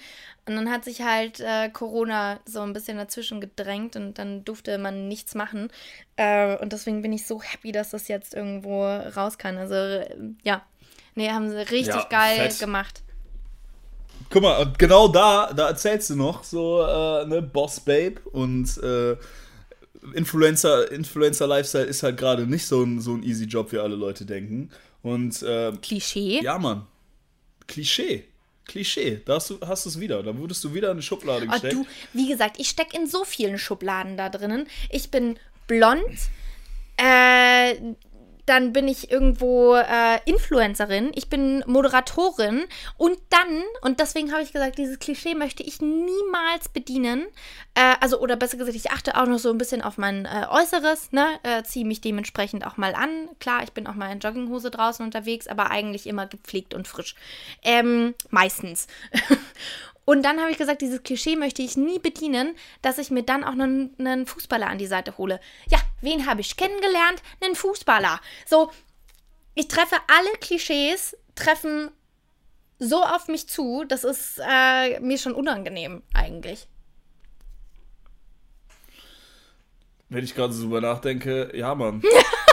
[0.51, 4.79] Und dann hat sich halt äh, Corona so ein bisschen dazwischen gedrängt und dann durfte
[4.79, 5.69] man nichts machen.
[6.17, 9.57] Äh, und deswegen bin ich so happy, dass das jetzt irgendwo raus kann.
[9.57, 10.09] Also äh,
[10.43, 10.63] ja,
[11.15, 12.59] nee, haben sie richtig ja, geil fett.
[12.59, 13.03] gemacht.
[14.29, 18.77] Guck mal, und genau da, da erzählst du noch so, äh, ne, Boss Babe und
[18.83, 19.17] äh,
[20.15, 24.25] Influencer, Influencer-Lifestyle ist halt gerade nicht so ein, so ein easy Job, wie alle Leute
[24.25, 24.71] denken.
[25.03, 26.41] Und äh, Klischee.
[26.43, 26.87] ja, Mann.
[27.67, 28.25] Klischee.
[28.70, 29.20] Klischee.
[29.24, 30.22] Da hast du hast es wieder.
[30.22, 31.74] Da wurdest du wieder in eine Schublade Oh, gesteckt.
[31.74, 34.66] du, wie gesagt, ich stecke in so vielen Schubladen da drinnen.
[34.90, 36.00] Ich bin blond,
[36.96, 37.74] äh,
[38.46, 42.64] dann bin ich irgendwo äh, Influencerin, ich bin Moderatorin
[42.96, 47.26] und dann, und deswegen habe ich gesagt, dieses Klischee möchte ich niemals bedienen.
[47.74, 50.46] Äh, also, oder besser gesagt, ich achte auch noch so ein bisschen auf mein äh,
[50.50, 51.26] Äußeres, ne?
[51.42, 53.29] Äh, Ziehe mich dementsprechend auch mal an.
[53.38, 57.14] Klar, ich bin auch mal in Jogginghose draußen unterwegs, aber eigentlich immer gepflegt und frisch.
[57.62, 58.87] Ähm, meistens.
[60.11, 63.44] Und dann habe ich gesagt, dieses Klischee möchte ich nie bedienen, dass ich mir dann
[63.44, 65.38] auch noch einen, einen Fußballer an die Seite hole.
[65.68, 67.23] Ja, wen habe ich kennengelernt?
[67.40, 68.20] Einen Fußballer.
[68.44, 68.73] So,
[69.55, 71.92] ich treffe alle Klischees, treffen
[72.81, 76.66] so auf mich zu, das ist äh, mir schon unangenehm eigentlich.
[80.09, 82.03] Wenn ich gerade so drüber nachdenke, ja, Mann.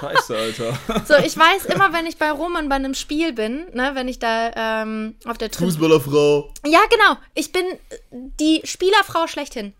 [0.00, 0.78] Scheiße, Alter.
[1.06, 4.18] So, ich weiß immer, wenn ich bei Roman bei einem Spiel bin, ne, wenn ich
[4.18, 6.52] da ähm, auf der Tribüne Fußballerfrau.
[6.66, 7.18] Ja, genau.
[7.34, 7.64] Ich bin
[8.10, 9.74] die Spielerfrau schlechthin.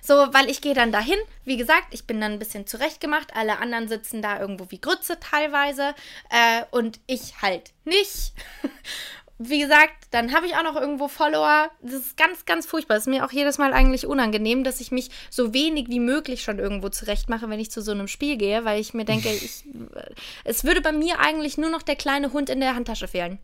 [0.00, 1.18] So, weil ich gehe dann dahin.
[1.44, 3.34] Wie gesagt, ich bin dann ein bisschen zurechtgemacht.
[3.34, 5.94] Alle anderen sitzen da irgendwo wie Grütze teilweise.
[6.30, 8.32] Äh, und ich halt nicht.
[9.44, 11.70] Wie gesagt, dann habe ich auch noch irgendwo Follower.
[11.82, 12.94] Das ist ganz, ganz furchtbar.
[12.94, 16.42] Das ist mir auch jedes Mal eigentlich unangenehm, dass ich mich so wenig wie möglich
[16.42, 19.64] schon irgendwo zurechtmache, wenn ich zu so einem Spiel gehe, weil ich mir denke, ich,
[19.94, 20.10] äh,
[20.44, 23.38] es würde bei mir eigentlich nur noch der kleine Hund in der Handtasche fehlen.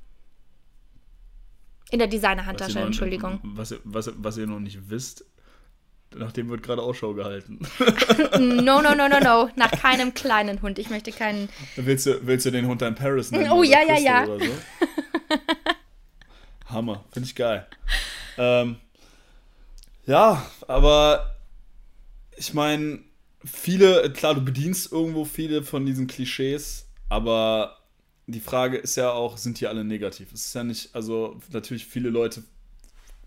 [1.91, 3.41] In der Designer-Handtasche, Entschuldigung.
[3.43, 5.25] Was, ihr- was, was ihr noch nicht wisst,
[6.15, 7.61] nach dem wird gerade Ausschau gehalten.
[8.39, 9.51] No, no, no, no, no.
[9.57, 10.79] Nach keinem kleinen Hund.
[10.79, 11.49] Ich möchte keinen.
[11.77, 13.51] willst, du, willst du den Hund dann Paris nennen?
[13.51, 14.25] Oh, ja, ja, ja.
[14.25, 14.53] Oder so?
[16.69, 17.67] Hammer, finde ich geil.
[18.37, 18.77] Ähm,
[20.07, 21.37] ja, aber
[22.37, 23.01] ich meine,
[23.45, 27.79] viele, klar, du bedienst irgendwo viele von diesen Klischees, aber
[28.27, 30.33] die Frage ist ja auch, sind die alle negativ?
[30.33, 32.45] Es ist ja nicht, also natürlich viele Leute,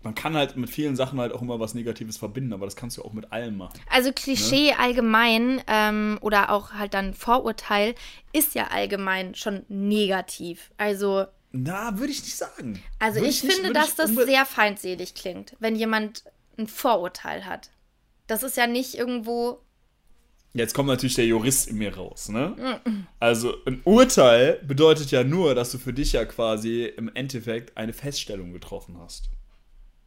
[0.02, 2.96] man kann halt mit vielen Sachen halt auch immer was Negatives verbinden, aber das kannst
[2.96, 3.78] du auch mit allem machen.
[3.88, 7.94] Also Klischee allgemein ähm, oder auch halt dann Vorurteil
[8.32, 10.70] ist ja allgemein schon negativ.
[10.76, 12.82] Also, Na, würde ich nicht sagen.
[12.98, 16.24] also Würde ich, nicht- finde, dass ich das sehr feindselig klingt, wenn jemand
[16.58, 17.70] ein Vorurteil hat.
[18.26, 19.60] Das ist ja nicht irgendwo.
[20.54, 22.80] Jetzt kommt natürlich der Jurist in mir raus, ne?
[22.84, 27.76] Mm, Also ein Urteil bedeutet ja nur, dass du für dich ja quasi im Endeffekt
[27.76, 29.30] eine Feststellung getroffen hast.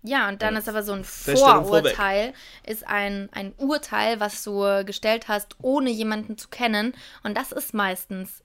[0.04, 0.60] Ja, und dann Ja.
[0.60, 6.38] ist aber so ein Vorurteil, ist ein, ein Urteil, was du gestellt hast, ohne jemanden
[6.38, 6.94] zu kennen.
[7.24, 8.44] Und das ist meistens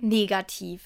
[0.00, 0.82] negativ.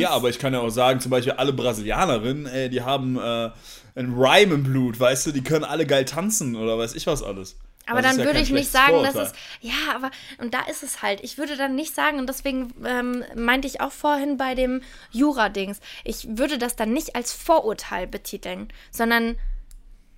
[0.00, 3.50] Ja, aber ich kann ja auch sagen, zum Beispiel alle Brasilianerinnen, ey, die haben äh,
[3.94, 7.22] ein Rhyme im Blut, weißt du, die können alle geil tanzen oder weiß ich was
[7.22, 7.56] alles.
[7.86, 9.32] Aber Das dann ja würde kein ich nicht sagen, dass es.
[9.60, 10.10] Ja, aber.
[10.38, 11.20] Und da ist es halt.
[11.22, 15.80] Ich würde dann nicht sagen, und deswegen ähm, meinte ich auch vorhin bei dem Jura-Dings,
[16.04, 19.36] ich würde das dann nicht als Vorurteil betiteln, sondern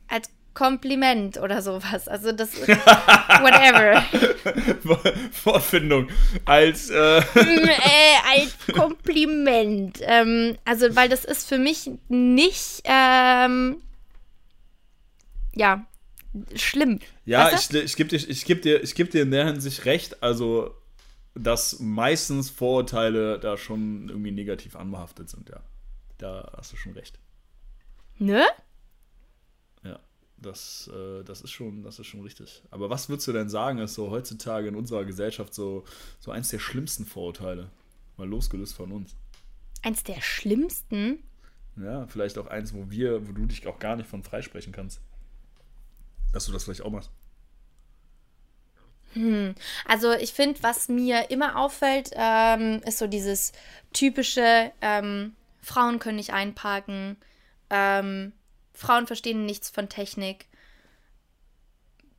[0.08, 2.08] als Kompliment oder sowas.
[2.08, 2.60] Also das.
[2.68, 4.04] whatever.
[5.44, 6.08] Wortfindung
[6.44, 7.22] als äh, äh,
[8.36, 10.00] als Kompliment.
[10.02, 12.82] Ähm, also, weil das ist für mich nicht.
[12.84, 13.82] Ähm,
[15.54, 15.86] ja.
[16.54, 17.00] Schlimm.
[17.26, 19.84] Ja, Weißt ich, ich gebe dir, ich geb dir, ich geb dir in der Hinsicht
[19.84, 20.74] recht, also
[21.34, 25.62] dass meistens Vorurteile da schon irgendwie negativ anbehaftet sind, ja.
[26.18, 27.18] Da hast du schon recht.
[28.18, 28.44] Ne?
[30.42, 32.62] Das, äh, das, ist schon, das ist schon richtig.
[32.70, 35.84] Aber was würdest du denn sagen, ist so heutzutage in unserer Gesellschaft so,
[36.20, 37.70] so eins der schlimmsten Vorurteile?
[38.16, 39.16] Mal losgelöst von uns.
[39.82, 41.22] Eins der schlimmsten.
[41.76, 45.00] Ja, vielleicht auch eins, wo wir, wo du dich auch gar nicht von freisprechen kannst.
[46.32, 47.10] Dass du das vielleicht auch machst.
[49.86, 53.52] Also ich finde, was mir immer auffällt, ähm, ist so dieses
[53.92, 57.16] typische, ähm, Frauen können nicht einparken,
[57.70, 58.32] ähm,
[58.74, 60.46] Frauen verstehen nichts von Technik,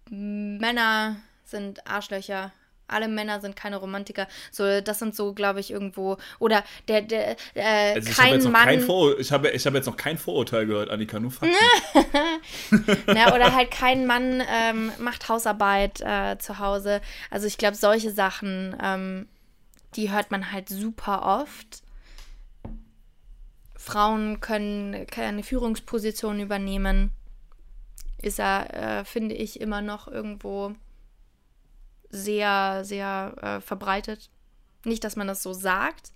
[0.10, 2.52] Männer sind Arschlöcher.
[2.88, 4.28] Alle Männer sind keine Romantiker.
[4.52, 6.18] So, das sind so, glaube ich, irgendwo.
[6.38, 8.66] Oder der, der, äh, Also ich kein noch Mann.
[8.66, 11.56] kein Vor ich habe, ich habe jetzt noch kein Vorurteil gehört, Annika, nur Fakten.
[13.16, 17.02] Ja, oder halt kein Mann ähm, macht Hausarbeit äh, zu Hause.
[17.32, 19.28] Also ich glaube, solche Sachen, ähm,
[19.96, 21.83] die hört man halt super oft.
[23.84, 27.12] Frauen können keine Führungsposition übernehmen.
[28.22, 30.74] Ist ja, äh, finde ich, immer noch irgendwo
[32.10, 34.30] sehr, sehr äh, verbreitet.
[34.86, 36.14] Nicht, dass man das so sagt,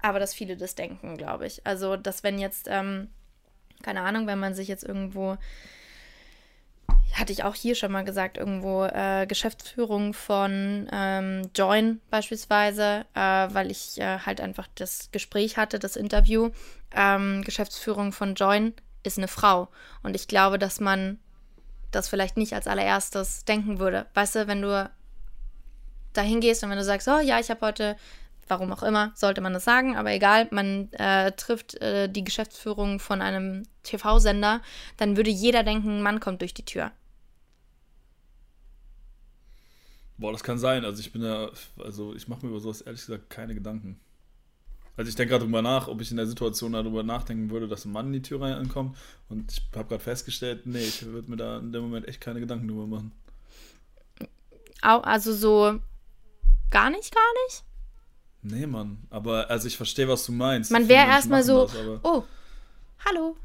[0.00, 1.66] aber dass viele das denken, glaube ich.
[1.66, 3.10] Also, dass wenn jetzt, ähm,
[3.82, 5.36] keine Ahnung, wenn man sich jetzt irgendwo
[7.14, 13.20] hatte ich auch hier schon mal gesagt, irgendwo äh, Geschäftsführung von ähm, Join beispielsweise, äh,
[13.20, 16.50] weil ich äh, halt einfach das Gespräch hatte, das Interview.
[16.94, 19.68] Ähm, Geschäftsführung von Join ist eine Frau.
[20.02, 21.18] Und ich glaube, dass man
[21.92, 24.06] das vielleicht nicht als allererstes denken würde.
[24.14, 24.90] Weißt du, wenn du
[26.12, 27.96] dahin gehst und wenn du sagst, oh ja, ich habe heute,
[28.48, 32.98] warum auch immer, sollte man das sagen, aber egal, man äh, trifft äh, die Geschäftsführung
[32.98, 34.60] von einem TV-Sender,
[34.96, 36.92] dann würde jeder denken, ein Mann kommt durch die Tür.
[40.16, 40.84] Boah, das kann sein.
[40.84, 44.00] Also ich bin ja, also ich mache mir über sowas ehrlich gesagt keine Gedanken.
[44.96, 47.84] Also ich denke gerade drüber nach, ob ich in der Situation darüber nachdenken würde, dass
[47.84, 48.96] ein Mann in die Tür reinkommt.
[49.28, 52.38] Und ich habe gerade festgestellt, nee, ich würde mir da in dem Moment echt keine
[52.38, 53.12] Gedanken drüber machen.
[54.80, 55.80] Also so
[56.70, 57.64] gar nicht, gar nicht?
[58.44, 58.98] Nee, Mann.
[59.10, 60.70] Aber also ich verstehe, was du meinst.
[60.70, 62.24] Man wäre erstmal so, das, oh,
[63.04, 63.36] hallo,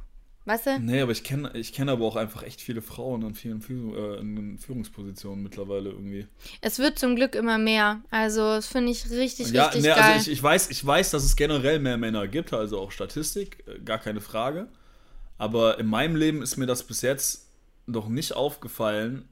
[0.50, 0.80] Weißt du?
[0.80, 3.62] Nee, aber ich kenne ich kenn aber auch einfach echt viele Frauen in vielen
[3.94, 6.26] äh, in Führungspositionen mittlerweile irgendwie.
[6.62, 8.02] Es wird zum Glück immer mehr.
[8.10, 10.14] Also, das finde ich richtig, ja, richtig nee, also geil.
[10.14, 13.64] Also ich, ich, weiß, ich weiß, dass es generell mehr Männer gibt, also auch Statistik,
[13.68, 14.70] äh, gar keine Frage.
[15.38, 17.48] Aber in meinem Leben ist mir das bis jetzt
[17.86, 19.30] noch nicht aufgefallen,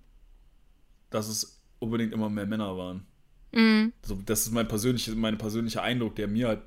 [1.10, 3.08] dass es unbedingt immer mehr Männer waren.
[3.52, 3.94] Mhm.
[4.02, 6.62] Also das ist mein persönlicher, mein persönlicher Eindruck, der mir halt,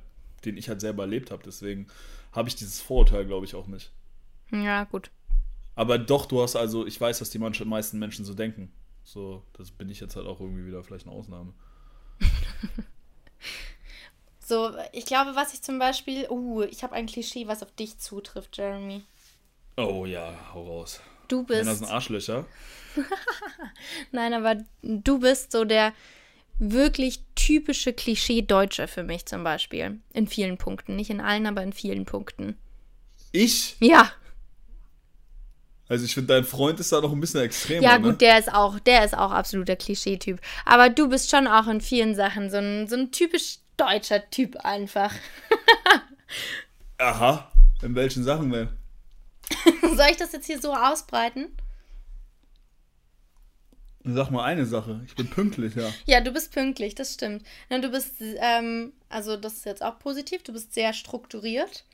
[0.45, 1.43] den ich halt selber erlebt habe.
[1.45, 1.87] Deswegen
[2.33, 3.91] habe ich dieses Vorurteil, glaube ich, auch nicht.
[4.51, 5.11] Ja, gut.
[5.75, 8.73] Aber doch, du hast also, ich weiß, dass die meisten Menschen so denken.
[9.05, 11.53] So, das bin ich jetzt halt auch irgendwie wieder vielleicht eine Ausnahme.
[14.41, 16.29] so, ich glaube, was ich zum Beispiel.
[16.29, 19.03] Uh, ich habe ein Klischee, was auf dich zutrifft, Jeremy.
[19.77, 21.01] Oh ja, hau raus.
[21.29, 21.67] Du bist.
[21.67, 22.47] Das sind Arschlöcher.
[24.13, 25.93] Nein, aber du bist so der
[26.61, 30.01] wirklich typische Klischee-Deutsche für mich zum Beispiel.
[30.13, 30.95] In vielen Punkten.
[30.95, 32.57] Nicht in allen, aber in vielen Punkten.
[33.33, 33.77] Ich?
[33.81, 34.13] Ja.
[35.89, 37.83] Also ich finde, dein Freund ist da noch ein bisschen extremer.
[37.83, 38.17] Ja, gut, ne?
[38.19, 40.41] der ist auch, der ist auch absoluter Klischee-Typ.
[40.65, 44.57] Aber du bist schon auch in vielen Sachen so ein, so ein typisch deutscher Typ
[44.59, 45.13] einfach.
[46.99, 47.51] Aha.
[47.83, 48.69] In welchen Sachen denn?
[49.97, 51.49] Soll ich das jetzt hier so ausbreiten?
[54.15, 55.01] Sag mal eine Sache.
[55.07, 55.89] Ich bin pünktlich, ja.
[56.07, 57.45] Ja, du bist pünktlich, das stimmt.
[57.69, 61.85] du bist, ähm, also das ist jetzt auch positiv, du bist sehr strukturiert.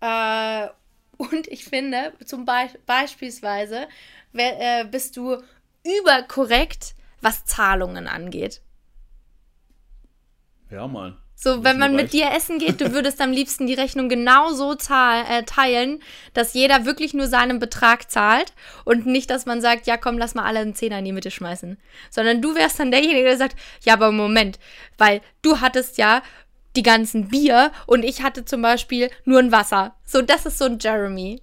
[0.00, 0.68] Äh,
[1.16, 3.88] und ich finde, zum Be beispielsweise
[4.34, 5.42] äh, bist du
[5.84, 8.60] überkorrekt, was Zahlungen angeht.
[10.70, 11.16] Ja, mal.
[11.38, 14.72] So, wenn man mit dir essen geht, du würdest am liebsten die Rechnung genau so
[14.72, 16.00] äh, teilen,
[16.32, 18.54] dass jeder wirklich nur seinen Betrag zahlt
[18.86, 21.30] und nicht, dass man sagt, ja komm, lass mal alle einen Zehner in die Mitte
[21.30, 21.76] schmeißen.
[22.08, 24.58] Sondern du wärst dann derjenige, der sagt, ja, aber Moment,
[24.96, 26.22] weil du hattest ja
[26.74, 29.94] die ganzen Bier und ich hatte zum Beispiel nur ein Wasser.
[30.04, 31.42] So, das ist so ein Jeremy.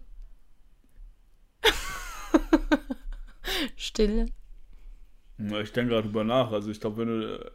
[3.76, 4.26] Stille.
[5.38, 6.52] Ich denke gerade drüber nach.
[6.52, 7.36] Also ich glaube, wenn du.
[7.36, 7.52] Äh,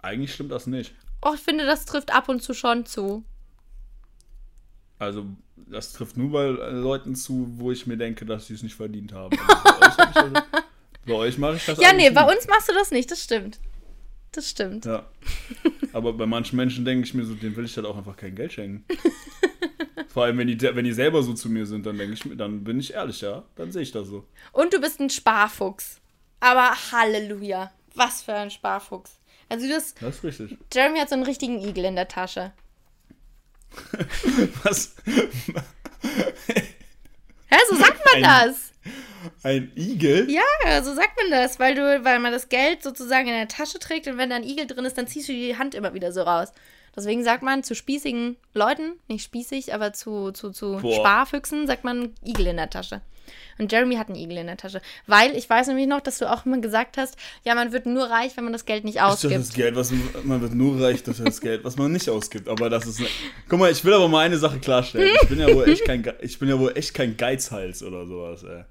[0.00, 0.94] eigentlich stimmt das nicht.
[1.22, 3.24] Oh, ich finde, das trifft ab und zu schon zu.
[4.98, 5.26] Also,
[5.56, 9.12] das trifft nur bei Leuten zu, wo ich mir denke, dass sie es nicht verdient
[9.12, 9.36] haben.
[9.38, 10.32] Also
[11.06, 13.60] bei euch, mache ich das Ja, nee, bei uns machst du das nicht, das stimmt.
[14.32, 14.84] Das stimmt.
[14.84, 15.06] Ja.
[15.92, 18.34] Aber bei manchen Menschen denke ich mir so, denen will ich halt auch einfach kein
[18.34, 18.84] Geld schenken.
[20.08, 22.36] Vor allem, wenn die, wenn die selber so zu mir sind, dann denke ich mir,
[22.36, 23.44] dann bin ich ehrlich, ja.
[23.56, 24.26] Dann sehe ich das so.
[24.52, 26.00] Und du bist ein Sparfuchs.
[26.40, 27.72] Aber Halleluja.
[27.98, 29.18] Was für ein Sparfuchs.
[29.48, 29.94] Also das.
[29.94, 30.58] Das ist richtig.
[30.72, 32.52] Jeremy hat so einen richtigen Igel in der Tasche.
[34.62, 34.94] Was?
[37.48, 38.72] Hä, so sagt man ein, das.
[39.42, 40.30] Ein Igel?
[40.30, 43.78] Ja, so sagt man das, weil du, weil man das Geld sozusagen in der Tasche
[43.78, 46.12] trägt und wenn da ein Igel drin ist, dann ziehst du die Hand immer wieder
[46.12, 46.52] so raus.
[46.96, 52.14] Deswegen sagt man zu spießigen Leuten, nicht spießig, aber zu, zu, zu Sparfüchsen, sagt man
[52.24, 53.00] Igel in der Tasche.
[53.58, 54.80] Und Jeremy hat einen Igel in der Tasche.
[55.06, 58.04] Weil ich weiß nämlich noch, dass du auch immer gesagt hast, ja, man wird nur
[58.04, 59.34] reich, wenn man das Geld nicht ausgibt.
[59.34, 62.08] Das, das Geld, was man, man wird nur reich durch das Geld, was man nicht
[62.08, 62.48] ausgibt.
[62.48, 63.00] Aber das ist.
[63.00, 63.08] Eine,
[63.48, 65.14] guck mal, ich will aber mal eine Sache klarstellen.
[65.22, 68.44] Ich bin ja wohl echt kein, ich bin ja wohl echt kein Geizhals oder sowas,
[68.44, 68.64] ey.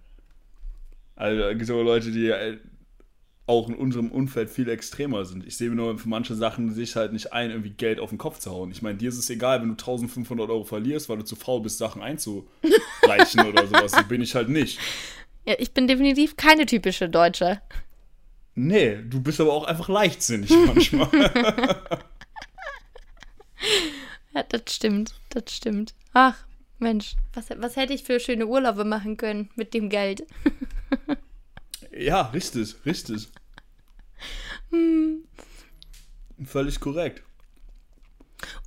[1.16, 2.32] Also, es gibt aber Leute, die
[3.48, 5.48] auch in unserem Umfeld viel extremer sind.
[5.48, 8.40] Ich sehe nur für manche Sachen sich halt nicht ein, irgendwie Geld auf den Kopf
[8.40, 8.72] zu hauen.
[8.72, 11.62] Ich meine, dir ist es egal, wenn du 1500 Euro verlierst, weil du zu faul
[11.62, 13.94] bist, Sachen einzureichen oder sowas.
[13.94, 14.80] So bin ich halt nicht.
[15.46, 17.62] Ja, ich bin definitiv keine typische Deutsche.
[18.54, 21.08] Nee, du bist aber auch einfach leichtsinnig manchmal.
[24.36, 25.94] ja, das stimmt, das stimmt.
[26.12, 26.36] Ach,
[26.80, 30.28] Mensch, was, was hätte ich für schöne Urlaube machen können mit dem Geld?
[31.98, 33.28] Ja, richtig, richtig.
[34.70, 35.24] Hm.
[36.46, 37.24] Völlig korrekt.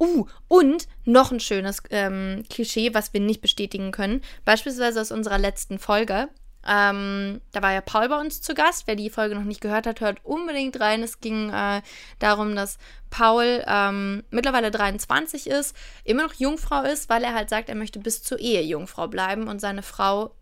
[0.00, 4.22] Uh, und noch ein schönes ähm, Klischee, was wir nicht bestätigen können.
[4.44, 6.28] Beispielsweise aus unserer letzten Folge.
[6.66, 8.86] Ähm, da war ja Paul bei uns zu Gast.
[8.86, 11.02] Wer die Folge noch nicht gehört hat, hört unbedingt rein.
[11.02, 11.82] Es ging äh,
[12.18, 12.78] darum, dass
[13.10, 18.00] Paul ähm, mittlerweile 23 ist, immer noch Jungfrau ist, weil er halt sagt, er möchte
[18.00, 20.34] bis zur Ehe Jungfrau bleiben und seine Frau,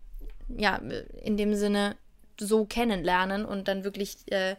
[0.49, 0.79] ja,
[1.21, 1.95] in dem Sinne
[2.39, 4.55] so kennenlernen und dann wirklich äh,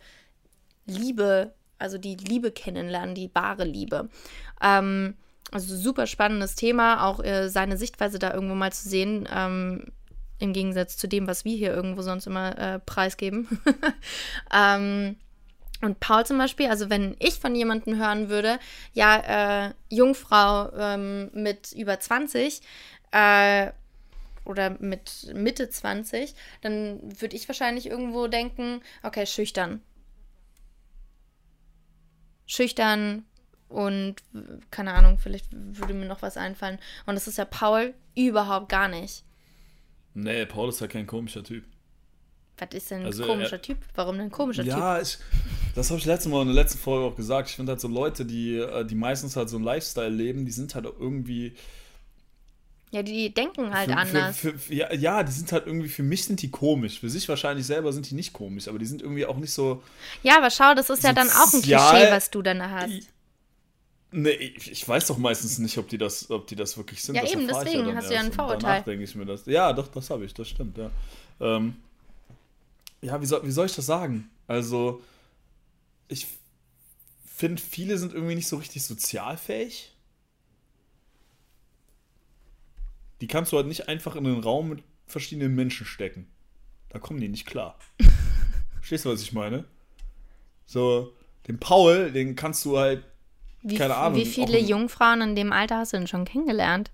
[0.87, 4.09] Liebe, also die Liebe kennenlernen, die wahre Liebe.
[4.63, 5.15] Ähm,
[5.51, 9.87] also super spannendes Thema, auch äh, seine Sichtweise da irgendwo mal zu sehen, ähm,
[10.39, 13.49] im Gegensatz zu dem, was wir hier irgendwo sonst immer äh, preisgeben.
[14.55, 15.17] ähm,
[15.83, 18.59] und Paul zum Beispiel, also wenn ich von jemandem hören würde,
[18.93, 22.61] ja, äh, Jungfrau ähm, mit über 20
[23.13, 23.71] äh,
[24.51, 29.81] oder mit Mitte 20, dann würde ich wahrscheinlich irgendwo denken, okay, schüchtern.
[32.47, 33.25] Schüchtern,
[33.71, 34.17] und
[34.73, 36.79] keine Ahnung, vielleicht würde mir noch was einfallen.
[37.07, 39.25] Und das ist ja Paul überhaupt gar nicht.
[40.13, 41.65] Nee, Paul ist ja kein komischer Typ.
[42.59, 43.79] Was ist denn ein also, komischer er, Typ?
[43.95, 44.83] Warum denn ein komischer ja, Typ?
[44.83, 45.19] Ja,
[45.77, 47.49] das habe ich letztes Mal in der letzten Folge auch gesagt.
[47.49, 50.53] Ich finde halt so Leute, die, äh, die meistens halt so einen Lifestyle leben, die
[50.53, 51.55] sind halt irgendwie.
[52.93, 54.37] Ja, die denken halt für, anders.
[54.37, 56.99] Für, für, ja, ja, die sind halt irgendwie, für mich sind die komisch.
[56.99, 59.83] Für sich wahrscheinlich selber sind die nicht komisch, aber die sind irgendwie auch nicht so.
[60.25, 63.07] Ja, aber schau, das ist ja dann auch ein Klischee, was du dann hast.
[64.13, 67.15] Nee, ich, ich, weiß doch meistens nicht, ob die das, ob die das wirklich sind.
[67.15, 68.83] Ja, das eben, deswegen ja hast du ja ein Vorurteil.
[68.83, 69.47] denke ich mir das.
[69.47, 70.91] Ja, doch, das habe ich, das stimmt, ja.
[71.41, 71.77] Ähm,
[73.03, 74.29] ja, wie soll, wie soll ich das sagen?
[74.49, 75.01] Also,
[76.09, 76.27] ich
[77.25, 79.90] finde, viele sind irgendwie nicht so richtig sozialfähig.
[83.21, 86.27] Die kannst du halt nicht einfach in einen Raum mit verschiedenen Menschen stecken.
[86.89, 87.79] Da kommen die nicht klar.
[88.77, 89.65] Verstehst du, was ich meine?
[90.67, 91.13] So,
[91.49, 93.05] den Paul, den kannst du halt
[93.63, 94.19] wie, Keine Ahnung.
[94.19, 96.91] Wie viele Jungfrauen in dem Alter hast du denn schon kennengelernt?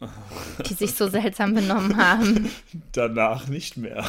[0.68, 2.50] die sich so seltsam benommen haben.
[2.92, 4.04] Danach nicht mehr.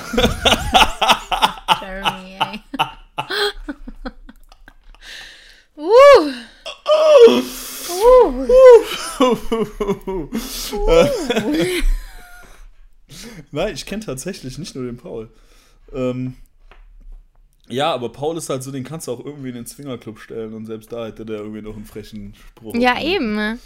[1.82, 2.62] Jeremy, ey.
[5.78, 6.32] uh.
[9.19, 10.30] Uh.
[13.52, 15.30] Nein, ich kenne tatsächlich nicht nur den Paul.
[15.93, 16.36] Ähm,
[17.69, 20.54] ja, aber Paul ist halt so, den kannst du auch irgendwie in den Zwingerclub stellen
[20.54, 22.76] und selbst da hätte der irgendwie noch einen frechen Spruch.
[22.76, 23.60] Ja, eben.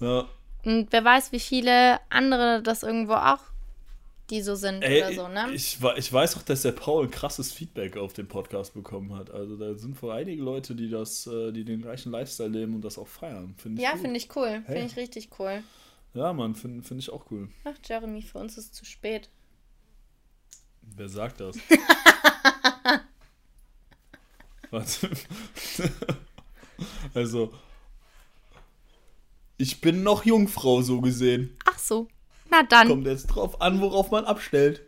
[0.00, 0.26] Ja.
[0.64, 3.40] Und wer weiß, wie viele andere das irgendwo auch,
[4.30, 5.52] die so sind Ey, oder so, ne?
[5.54, 9.30] Ich, ich weiß auch, dass der Paul krasses Feedback auf den Podcast bekommen hat.
[9.30, 12.82] Also da sind wohl einige Leute, die das, äh, die den gleichen Lifestyle leben und
[12.82, 13.54] das auch feiern.
[13.56, 14.62] Find ich ja, finde ich cool.
[14.66, 14.76] Hey.
[14.76, 15.62] Finde ich richtig cool.
[16.14, 17.48] Ja, Mann, finde find ich auch cool.
[17.64, 19.30] Ach, Jeremy, für uns ist es zu spät.
[20.82, 21.56] Wer sagt das?
[24.70, 25.10] Warte.
[27.14, 27.52] also,
[29.56, 31.56] ich bin noch Jungfrau, so gesehen.
[31.64, 32.08] Ach so.
[32.50, 32.88] Na dann.
[32.88, 34.82] Kommt jetzt drauf an, worauf man abstellt.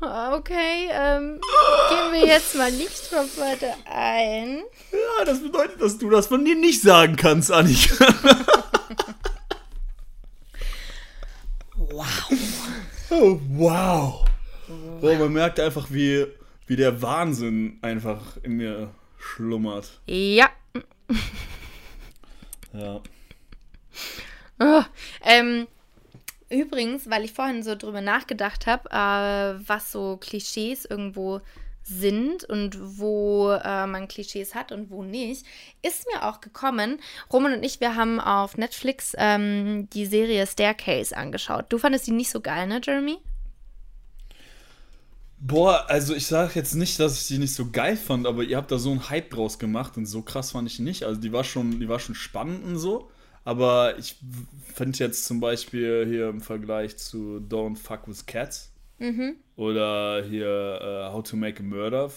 [0.00, 1.40] Okay, ähm,
[1.88, 4.58] gehen wir jetzt mal nicht drauf weiter ein.
[4.92, 8.06] Ja, das bedeutet, dass du das von dir nicht sagen kannst, Annika.
[11.74, 12.06] wow.
[13.10, 14.24] Oh, wow.
[15.00, 16.26] Oh, man merkt einfach, wie
[16.66, 20.00] wie der Wahnsinn einfach in mir schlummert.
[20.06, 20.48] Ja.
[22.72, 23.00] ja.
[24.60, 24.82] Oh,
[25.22, 25.66] ähm,
[26.48, 31.40] übrigens, weil ich vorhin so drüber nachgedacht habe, äh, was so Klischees irgendwo
[31.84, 35.44] sind und wo äh, man Klischees hat und wo nicht,
[35.82, 36.98] ist mir auch gekommen.
[37.32, 41.66] Roman und ich, wir haben auf Netflix ähm, die Serie Staircase angeschaut.
[41.68, 43.18] Du fandest die nicht so geil, ne, Jeremy?
[45.38, 48.56] Boah, also ich sage jetzt nicht, dass ich die nicht so geil fand, aber ihr
[48.56, 51.02] habt da so einen Hype draus gemacht und so krass fand ich nicht.
[51.04, 53.10] Also die war schon, die war schon spannend und so.
[53.44, 54.16] Aber ich
[54.74, 59.36] finde jetzt zum Beispiel hier im Vergleich zu Don't Fuck with Cats mhm.
[59.56, 62.10] oder hier uh, How to Make a Murder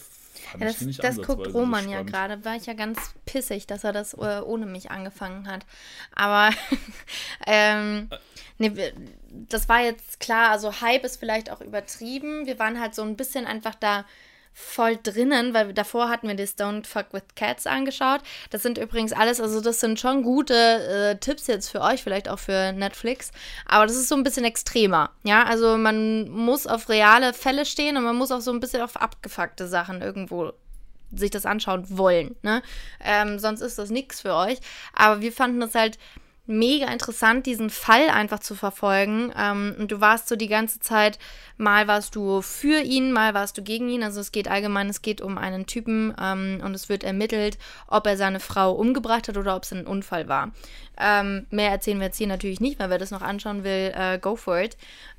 [0.47, 2.43] fand ja, das, ich nicht Das guckt Roman ja gerade.
[2.45, 5.65] War ich ja ganz pissig, dass er das äh, ohne mich angefangen hat.
[6.15, 6.51] Aber
[7.47, 8.09] ähm,
[8.57, 8.71] nee,
[9.29, 12.45] das war jetzt klar, also Hype ist vielleicht auch übertrieben.
[12.45, 14.05] Wir waren halt so ein bisschen einfach da
[14.59, 18.21] voll drinnen, weil davor hatten wir das Don't Fuck with Cats angeschaut.
[18.49, 22.27] Das sind übrigens alles, also das sind schon gute äh, Tipps jetzt für euch, vielleicht
[22.27, 23.31] auch für Netflix.
[23.67, 25.11] Aber das ist so ein bisschen extremer.
[25.23, 28.81] Ja, also man muss auf reale Fälle stehen und man muss auch so ein bisschen
[28.81, 30.53] auf abgefuckte Sachen irgendwo
[31.11, 32.35] sich das anschauen wollen.
[32.41, 32.63] Ne?
[32.99, 34.57] Ähm, sonst ist das nichts für euch.
[34.93, 35.99] Aber wir fanden das halt
[36.47, 39.31] mega interessant, diesen Fall einfach zu verfolgen.
[39.37, 41.19] Ähm, und du warst so die ganze Zeit,
[41.57, 44.03] mal warst du für ihn, mal warst du gegen ihn.
[44.03, 48.07] Also es geht allgemein, es geht um einen Typen ähm, und es wird ermittelt, ob
[48.07, 50.51] er seine Frau umgebracht hat oder ob es ein Unfall war.
[50.99, 54.17] Ähm, mehr erzählen wir jetzt hier natürlich nicht, weil wer das noch anschauen will, äh,
[54.19, 54.77] go for it.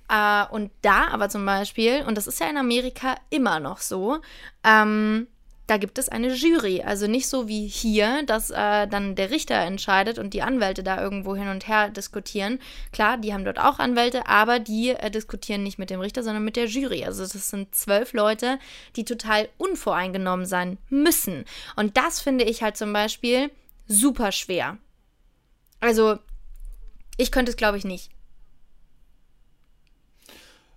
[0.08, 4.18] Äh, und da aber zum Beispiel, und das ist ja in Amerika immer noch so,
[4.64, 5.28] ähm,
[5.68, 6.82] da gibt es eine Jury.
[6.82, 11.00] Also nicht so wie hier, dass äh, dann der Richter entscheidet und die Anwälte da
[11.00, 12.58] irgendwo hin und her diskutieren.
[12.90, 16.42] Klar, die haben dort auch Anwälte, aber die äh, diskutieren nicht mit dem Richter, sondern
[16.42, 17.04] mit der Jury.
[17.04, 18.58] Also das sind zwölf Leute,
[18.96, 21.44] die total unvoreingenommen sein müssen.
[21.76, 23.50] Und das finde ich halt zum Beispiel
[23.86, 24.78] super schwer.
[25.80, 26.18] Also
[27.18, 28.10] ich könnte es, glaube ich, nicht.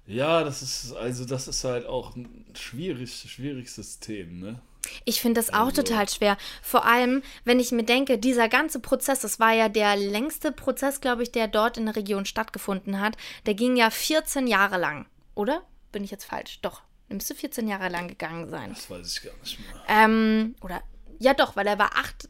[0.06, 4.62] Ja, das ist, also das ist halt auch ein schwierig, schwieriges System, ne?
[5.06, 5.84] Ich finde das auch also.
[5.84, 6.38] total schwer.
[6.62, 11.02] Vor allem, wenn ich mir denke, dieser ganze Prozess, das war ja der längste Prozess,
[11.02, 13.18] glaube ich, der dort in der Region stattgefunden hat.
[13.46, 15.06] Der ging ja 14 Jahre lang,
[15.36, 15.64] oder?
[15.92, 16.60] Bin ich jetzt falsch?
[16.62, 16.82] Doch.
[17.10, 18.70] Der müsste 14 Jahre lang gegangen sein.
[18.74, 19.82] Das weiß ich gar nicht mehr.
[19.88, 20.82] Ähm, oder,
[21.20, 22.30] ja doch, weil er war acht,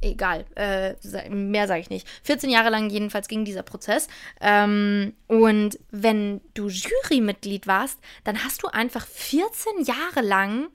[0.00, 0.94] egal, äh,
[1.30, 2.08] mehr sage ich nicht.
[2.24, 4.08] 14 Jahre lang jedenfalls ging dieser Prozess.
[4.40, 10.70] Ähm, und wenn du Jurymitglied warst, dann hast du einfach 14 Jahre lang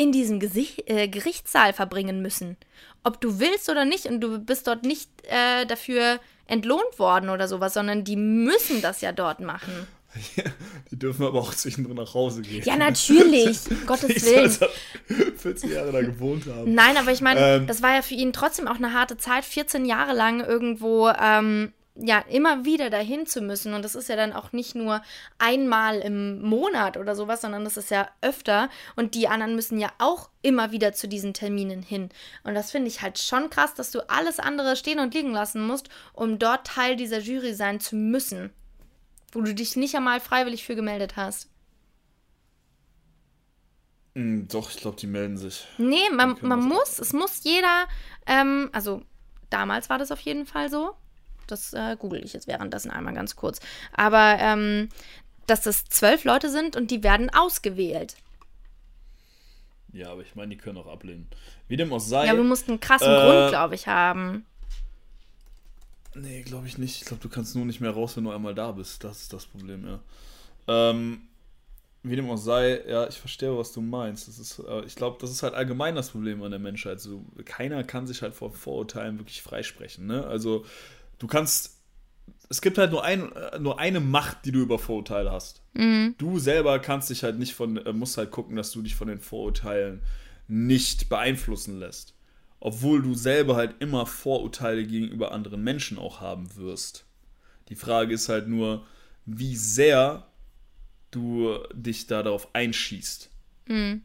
[0.00, 2.56] in diesem Gesicht, äh, Gerichtssaal verbringen müssen.
[3.04, 7.46] Ob du willst oder nicht und du bist dort nicht äh, dafür entlohnt worden oder
[7.48, 9.86] sowas, sondern die müssen das ja dort machen.
[10.36, 10.44] Ja,
[10.90, 12.64] die dürfen aber auch zwischendrin nach Hause gehen.
[12.64, 13.58] Ja, natürlich.
[13.86, 15.36] Gottes Willen.
[15.36, 16.72] 14 Jahre da gewohnt haben.
[16.72, 19.44] Nein, aber ich meine, ähm, das war ja für ihn trotzdem auch eine harte Zeit,
[19.44, 23.74] 14 Jahre lang irgendwo ähm, ja, immer wieder dahin zu müssen.
[23.74, 25.02] Und das ist ja dann auch nicht nur
[25.38, 28.70] einmal im Monat oder sowas, sondern das ist ja öfter.
[28.96, 32.08] Und die anderen müssen ja auch immer wieder zu diesen Terminen hin.
[32.44, 35.66] Und das finde ich halt schon krass, dass du alles andere stehen und liegen lassen
[35.66, 38.50] musst, um dort Teil dieser Jury sein zu müssen.
[39.32, 41.48] Wo du dich nicht einmal freiwillig für gemeldet hast.
[44.14, 45.66] Mm, doch, ich glaube, die melden sich.
[45.78, 47.86] Nee, man, man muss, es muss jeder,
[48.26, 49.02] ähm, also
[49.50, 50.96] damals war das auf jeden Fall so,
[51.50, 53.60] das äh, google ich jetzt währenddessen einmal ganz kurz.
[53.92, 54.88] Aber ähm,
[55.46, 58.16] dass das zwölf Leute sind und die werden ausgewählt.
[59.92, 61.28] Ja, aber ich meine, die können auch ablehnen.
[61.68, 62.26] Wie dem auch sei.
[62.26, 64.46] Ja, du musst einen krassen äh, Grund, glaube ich, haben.
[66.14, 67.00] Nee, glaube ich nicht.
[67.00, 69.02] Ich glaube, du kannst nur nicht mehr raus, wenn du einmal da bist.
[69.04, 70.00] Das ist das Problem, ja.
[70.68, 71.22] Ähm,
[72.02, 74.26] wie dem auch sei, ja, ich verstehe, was du meinst.
[74.26, 77.00] Das ist, äh, ich glaube, das ist halt allgemein das Problem an der Menschheit.
[77.00, 80.06] So, keiner kann sich halt vor Vorurteilen wirklich freisprechen.
[80.06, 80.26] Ne?
[80.26, 80.64] Also
[81.20, 81.76] du kannst.
[82.48, 85.62] Es gibt halt nur, ein, nur eine Macht, die du über Vorurteile hast.
[85.74, 86.16] Mhm.
[86.18, 89.06] Du selber kannst dich halt nicht von, äh, musst halt gucken, dass du dich von
[89.06, 90.02] den Vorurteilen
[90.48, 92.14] nicht beeinflussen lässt.
[92.58, 97.06] Obwohl du selber halt immer Vorurteile gegenüber anderen Menschen auch haben wirst.
[97.68, 98.84] Die Frage ist halt nur,
[99.26, 100.26] wie sehr
[101.12, 103.30] du dich da darauf einschießt.
[103.68, 104.02] Mhm.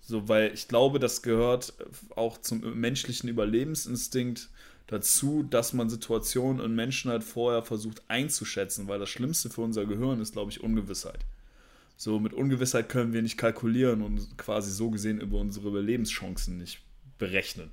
[0.00, 1.74] So, weil ich glaube, das gehört
[2.16, 4.50] auch zum menschlichen Überlebensinstinkt,
[4.88, 9.86] dazu, dass man Situationen und Menschen halt vorher versucht einzuschätzen, weil das Schlimmste für unser
[9.86, 11.24] Gehirn ist, glaube ich, Ungewissheit.
[11.96, 16.80] So, mit Ungewissheit können wir nicht kalkulieren und quasi so gesehen über unsere Überlebenschancen nicht
[17.18, 17.70] berechnen.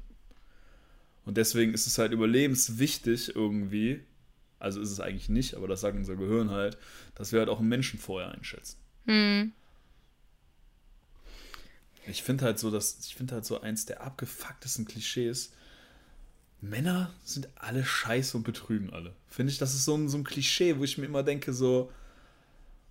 [1.25, 4.01] Und deswegen ist es halt überlebenswichtig irgendwie,
[4.59, 6.77] also ist es eigentlich nicht, aber das sagt unser Gehirn halt,
[7.15, 8.77] dass wir halt auch einen Menschen vorher einschätzen.
[9.05, 9.53] Hm.
[12.07, 15.51] Ich finde halt so, dass, ich finde halt so eins der abgefucktesten Klischees,
[16.69, 19.13] Männer sind alle scheiße und betrügen alle.
[19.27, 21.91] Finde ich, das ist so ein, so ein Klischee, wo ich mir immer denke, so,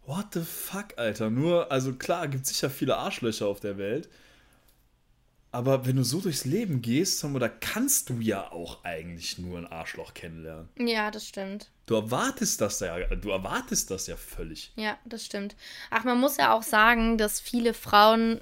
[0.07, 1.31] what the fuck, Alter?
[1.31, 4.09] Nur, also klar, gibt sicher viele Arschlöcher auf der Welt.
[5.55, 9.69] Aber wenn du so durchs Leben gehst, da kannst du ja auch eigentlich nur ein
[9.69, 10.69] Arschloch kennenlernen.
[10.77, 11.71] Ja, das stimmt.
[11.87, 14.73] Du erwartest das ja, du erwartest das ja völlig.
[14.75, 15.55] Ja, das stimmt.
[15.91, 18.41] Ach, man muss ja auch sagen, dass viele Frauen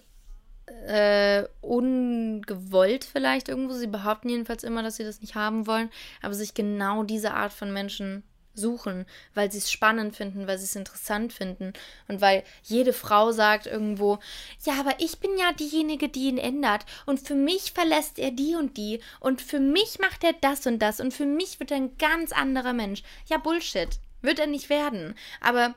[0.87, 3.75] äh, ungewollt vielleicht irgendwo.
[3.75, 5.91] Sie behaupten jedenfalls immer, dass sie das nicht haben wollen,
[6.23, 8.23] aber sich genau diese Art von Menschen
[8.55, 11.73] suchen, weil sie es spannend finden, weil sie es interessant finden
[12.09, 14.19] und weil jede Frau sagt irgendwo,
[14.65, 18.55] ja, aber ich bin ja diejenige, die ihn ändert und für mich verlässt er die
[18.55, 21.79] und die und für mich macht er das und das und für mich wird er
[21.79, 23.03] ein ganz anderer Mensch.
[23.27, 23.89] Ja, Bullshit,
[24.21, 25.75] wird er nicht werden, aber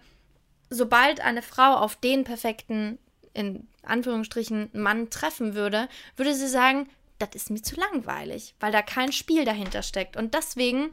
[0.70, 2.98] sobald eine Frau auf den perfekten
[3.34, 8.82] in Anführungsstrichen Mann treffen würde, würde sie sagen, das ist mir zu langweilig, weil da
[8.82, 10.18] kein Spiel dahinter steckt.
[10.18, 10.92] Und deswegen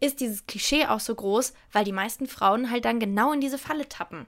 [0.00, 3.58] ist dieses Klischee auch so groß, weil die meisten Frauen halt dann genau in diese
[3.58, 4.26] Falle tappen.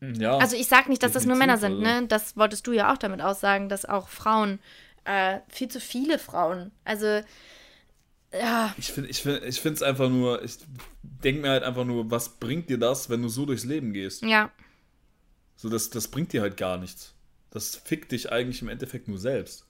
[0.00, 1.82] Ja, also ich sage nicht, dass das nur Männer sind, also.
[1.82, 2.06] ne?
[2.06, 4.58] Das wolltest du ja auch damit aussagen, dass auch Frauen,
[5.04, 7.20] äh, viel zu viele Frauen, also
[8.32, 8.74] Ja.
[8.76, 10.58] Ich finde es ich find, ich find's einfach nur, ich
[11.02, 14.22] denke mir halt einfach nur, was bringt dir das, wenn du so durchs Leben gehst?
[14.22, 14.50] Ja.
[15.56, 17.14] So, das, das bringt dir halt gar nichts.
[17.50, 19.66] Das fickt dich eigentlich im Endeffekt nur selbst.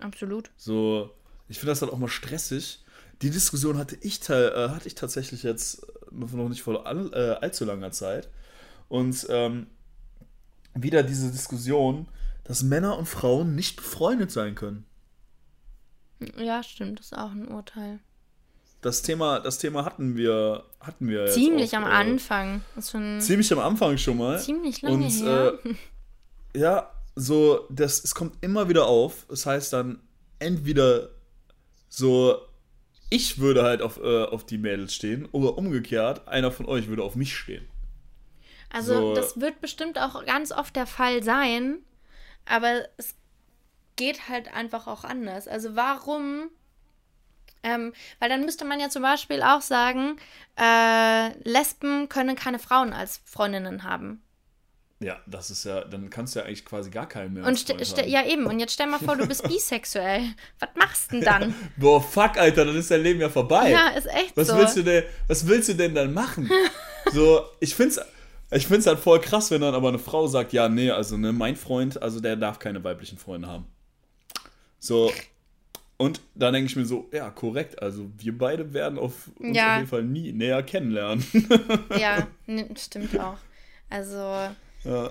[0.00, 0.50] Absolut.
[0.56, 1.10] So,
[1.48, 2.84] ich finde das halt auch mal stressig.
[3.22, 7.36] Die Diskussion hatte ich, äh, hatte ich tatsächlich jetzt noch noch nicht vor all, äh,
[7.42, 8.28] allzu langer Zeit.
[8.88, 9.66] Und ähm,
[10.74, 12.08] wieder diese Diskussion,
[12.44, 14.86] dass Männer und Frauen nicht befreundet sein können.
[16.38, 18.00] Ja, stimmt, das ist auch ein Urteil.
[18.86, 22.62] Das Thema, das Thema hatten wir, hatten wir Ziemlich auch, am äh, Anfang.
[23.18, 24.38] Ziemlich am Anfang schon mal.
[24.38, 25.58] ziemlich lange Und her.
[25.64, 25.74] äh,
[26.60, 29.26] ja, so, das, es kommt immer wieder auf.
[29.28, 29.98] Das heißt dann
[30.38, 31.08] entweder
[31.88, 32.38] so,
[33.10, 37.02] ich würde halt auf, äh, auf die Mädels stehen oder umgekehrt, einer von euch würde
[37.02, 37.66] auf mich stehen.
[38.70, 41.78] Also So- das wird bestimmt auch ganz oft der Fall sein,
[42.44, 43.16] aber es
[43.96, 45.48] geht halt einfach auch anders.
[45.48, 46.50] Also warum?
[47.66, 50.18] Ähm, weil dann müsste man ja zum Beispiel auch sagen,
[50.56, 54.22] äh, Lesben können keine Frauen als Freundinnen haben.
[55.00, 57.44] Ja, das ist ja, dann kannst du ja eigentlich quasi gar keinen mehr.
[57.44, 57.68] Und
[58.06, 60.22] ja eben, und jetzt stell mal vor, du bist bisexuell.
[60.58, 61.54] Was machst du denn dann?
[61.76, 63.72] Boah, fuck, Alter, dann ist dein Leben ja vorbei.
[63.72, 64.56] ja, ist echt Was so.
[64.56, 66.48] willst du denn, was willst du denn dann machen?
[67.12, 68.00] so, ich find's,
[68.50, 71.32] ich find's halt voll krass, wenn dann aber eine Frau sagt, ja, nee, also ne,
[71.32, 73.66] mein Freund, also der darf keine weiblichen Freunde haben.
[74.78, 75.12] So,
[75.98, 79.70] und da denke ich mir so, ja, korrekt, also wir beide werden auf uns Ja.
[79.72, 81.24] auf jeden Fall nie näher kennenlernen.
[81.98, 83.38] Ja, ne, stimmt auch.
[83.88, 84.18] Also,
[84.84, 85.10] ja.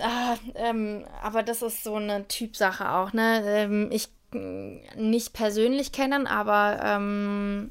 [0.00, 3.42] Ah, ähm, aber das ist so eine Typsache auch, ne?
[3.46, 7.70] Ähm, ich mm, nicht persönlich kennen, aber ähm,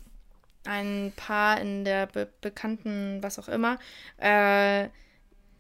[0.66, 3.78] ein paar in der be bekannten, was auch immer,
[4.18, 4.88] äh,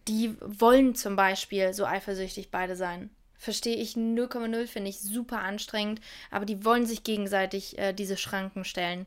[0.08, 3.10] die wollen zum Beispiel so eifersüchtig beide sein.
[3.44, 6.00] Verstehe ich 0,0, finde ich super anstrengend,
[6.32, 9.06] aber die wollen sich gegenseitig äh, diese Schranken stellen.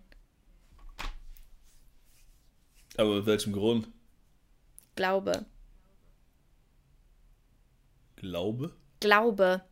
[2.99, 3.89] Aber aus welchem Grund?
[4.95, 5.47] Glaube.
[8.17, 8.77] Glaube?
[9.01, 9.63] Glaube.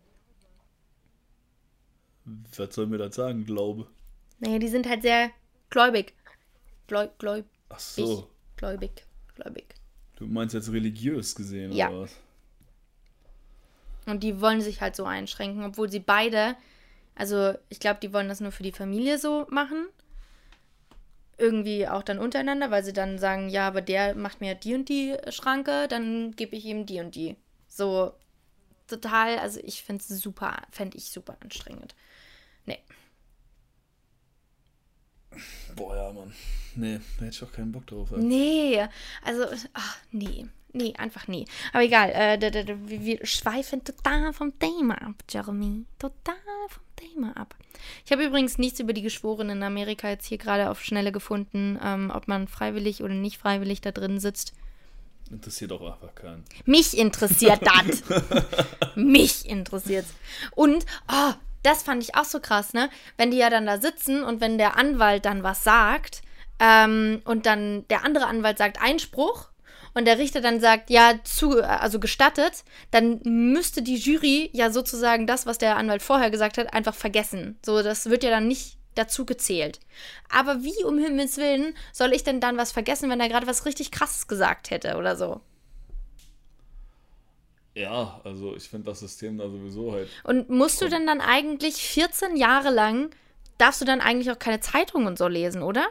[2.56, 3.86] Was soll mir das sagen, Glaube?
[4.38, 5.30] Naja, die sind halt sehr
[5.68, 6.14] gläubig.
[6.86, 9.04] Gläub, gläub, Ach so, gläubig,
[9.34, 9.74] gläubig.
[10.16, 11.90] du meinst jetzt religiös gesehen, Ja.
[11.90, 12.16] oder was?
[14.06, 16.56] Und die wollen sich halt so einschränken, obwohl sie beide,
[17.14, 19.86] also ich glaube, die wollen das nur für die Familie so machen.
[21.36, 24.88] Irgendwie auch dann untereinander, weil sie dann sagen, ja, aber der macht mir die und
[24.88, 27.36] die Schranke, dann gebe ich ihm die und die.
[27.66, 28.12] So
[28.86, 31.94] total, also ich finde es super, fände ich super anstrengend.
[32.66, 32.78] Nee.
[35.74, 36.32] Boah, ja, Mann.
[36.76, 38.12] Nee, da hätte ich auch keinen Bock drauf.
[38.12, 38.18] ey.
[38.18, 38.86] Nee,
[39.24, 40.46] also, ach, nee.
[40.76, 41.44] Nee, einfach nee.
[41.72, 45.84] Aber egal, äh, wir schweifen total vom Thema ab, Jeremy.
[46.00, 46.34] Total
[46.68, 47.54] vom Thema ab.
[48.04, 51.78] Ich habe übrigens nichts über die Geschworenen in Amerika jetzt hier gerade auf Schnelle gefunden,
[51.80, 54.52] ähm, ob man freiwillig oder nicht freiwillig da drin sitzt.
[55.30, 56.44] Interessiert auch einfach keinen.
[56.64, 58.02] Mich interessiert das.
[58.96, 60.12] Mich interessiert's.
[60.56, 62.90] Und, oh, das fand ich auch so krass, ne?
[63.16, 66.22] Wenn die ja dann da sitzen und wenn der Anwalt dann was sagt
[66.58, 69.50] ähm, und dann der andere Anwalt sagt Einspruch
[69.94, 75.26] und der Richter dann sagt, ja, zu, also gestattet, dann müsste die Jury ja sozusagen
[75.26, 77.58] das, was der Anwalt vorher gesagt hat, einfach vergessen.
[77.64, 79.80] So, das wird ja dann nicht dazu gezählt.
[80.28, 83.66] Aber wie um Himmels Willen soll ich denn dann was vergessen, wenn er gerade was
[83.66, 85.40] richtig krasses gesagt hätte oder so?
[87.74, 90.08] Ja, also ich finde das System da sowieso halt.
[90.22, 93.10] Und musst du denn dann eigentlich 14 Jahre lang,
[93.58, 95.86] darfst du dann eigentlich auch keine Zeitung und so lesen, oder?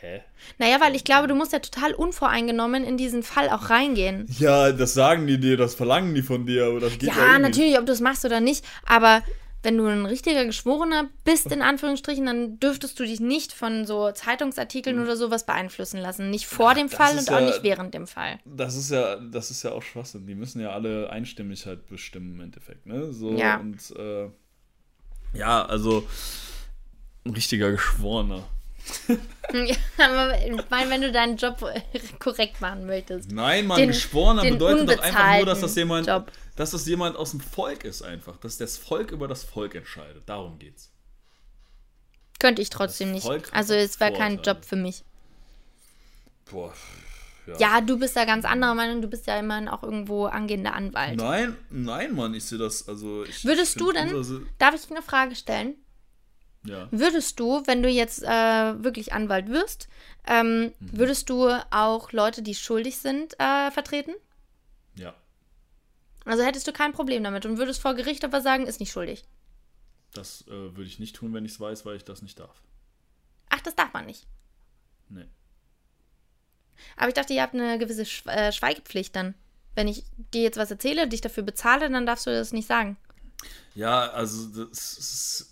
[0.00, 0.20] Hä?
[0.58, 4.26] Naja, weil ich glaube, du musst ja total unvoreingenommen in diesen Fall auch reingehen.
[4.38, 7.36] Ja, das sagen die dir, das verlangen die von dir, aber das geht ja, Ja,
[7.36, 9.22] eh natürlich, ob du es machst oder nicht, aber
[9.62, 14.10] wenn du ein richtiger Geschworener bist, in Anführungsstrichen, dann dürftest du dich nicht von so
[14.10, 16.30] Zeitungsartikeln oder sowas beeinflussen lassen.
[16.30, 18.40] Nicht vor dem Fall und auch ja- nicht während dem Fall.
[18.44, 20.26] Das ist ja, das ist ja auch Schwachsinn.
[20.26, 23.12] Die müssen ja alle einstimmig halt bestimmen im Endeffekt, ne?
[23.12, 23.58] So Ja.
[23.58, 24.30] und äh,
[25.32, 26.06] ja, also
[27.24, 28.42] ein richtiger Geschworener.
[29.52, 31.62] Ja, aber ich meine, wenn du deinen Job
[32.18, 33.30] korrekt machen möchtest.
[33.30, 36.32] Nein, Mann, Den- Geschworener den bedeutet doch einfach nur, dass das jemand, Job.
[36.56, 40.22] dass das jemand aus dem Volk ist einfach, dass das Volk über das Volk entscheidet.
[40.26, 40.90] Darum geht's.
[42.38, 43.28] Könnte ich trotzdem nicht.
[43.52, 44.40] Also es wäre kein.
[44.42, 45.04] Job für mich.
[46.50, 46.72] Boah.
[47.46, 47.56] Ja.
[47.58, 49.02] Ja, du bist da ganz anderer Meinung.
[49.02, 51.16] Du bist ja immerhin auch irgendwo angehender Anwalt.
[51.16, 55.74] Nein, nein, Mann, ich sehe das, also Würdest du denn, darf ich eine Frage stellen?
[56.64, 56.88] Ja.
[56.92, 58.26] Würdest du, wenn du jetzt äh,
[58.84, 59.88] wirklich Anwalt wirst,
[60.26, 60.98] ähm, Mhm.
[60.98, 64.14] würdest du auch Leute, die schuldig sind, äh, vertreten?
[64.94, 65.14] Ja.
[66.24, 69.24] Also hättest du kein Problem damit und würdest vor Gericht aber sagen, ist nicht schuldig.
[70.14, 72.62] Das äh, würde ich nicht tun, wenn ich es weiß, weil ich das nicht darf.
[73.48, 74.26] Ach, das darf man nicht.
[75.08, 75.26] Nee.
[76.96, 79.34] Aber ich dachte, ihr habt eine gewisse Sch äh, Schweigepflicht dann.
[79.74, 80.04] Wenn ich
[80.34, 82.96] dir jetzt was erzähle, dich dafür bezahle, dann darfst du das nicht sagen.
[83.74, 85.51] Ja, also das ist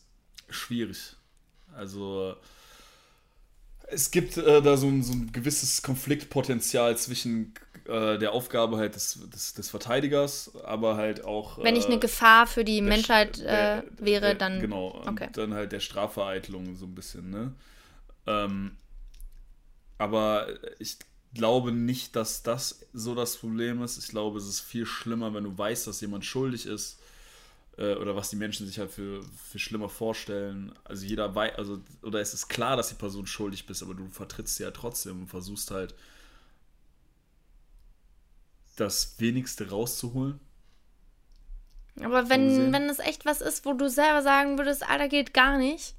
[0.51, 1.17] schwierig.
[1.75, 2.37] Also
[3.91, 7.55] es gibt äh, da so ein, so ein gewisses Konfliktpotenzial zwischen
[7.87, 11.59] äh, der Aufgabe halt des, des, des, Verteidigers, aber halt auch.
[11.63, 14.61] Wenn ich eine äh, Gefahr für die Menschheit der, äh, wäre, der, dann.
[14.61, 15.27] Genau, okay.
[15.27, 17.55] und dann halt der Strafvereitlung so ein bisschen, ne?
[18.27, 18.77] Ähm,
[19.99, 20.49] aber
[20.79, 20.99] ich
[21.35, 23.99] glaube nicht, dass das so das Problem ist.
[23.99, 27.01] Ich glaube, es ist viel schlimmer, wenn du weißt, dass jemand schuldig ist
[27.81, 30.73] äh, oder was die Menschen sich halt für, für schlimmer vorstellen.
[30.85, 34.07] Also jeder weiß, also, oder es ist klar, dass die Person schuldig bist, aber du
[34.09, 35.95] vertrittst sie ja trotzdem und versuchst halt
[38.77, 40.39] das Wenigste rauszuholen.
[42.03, 45.59] Aber wenn, wenn es echt was ist, wo du selber sagen würdest, Alter, geht gar
[45.59, 45.95] nicht.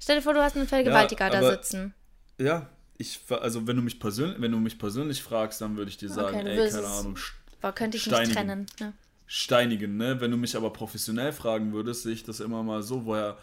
[0.00, 1.94] Stell dir vor, du hast einen Vergewaltiger Ja, da sitzen.
[2.38, 5.96] Ja, ich, also wenn du mich persönlich, wenn du mich persönlich fragst, dann würde ich
[5.96, 7.18] dir sagen, du ey, keine Ahnung,
[7.60, 8.34] Boah, könnte ich nicht Steinigen.
[8.34, 8.66] trennen.
[8.80, 8.92] Ne?
[9.26, 10.20] Steinigen, ne?
[10.20, 13.38] Wenn du mich aber professionell fragen würdest, sehe ich das immer mal so, woher.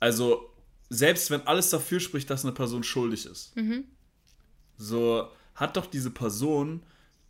[0.00, 0.52] Also,
[0.88, 3.54] selbst wenn alles dafür spricht, dass eine Person schuldig ist,
[4.76, 6.82] so hat doch diese Person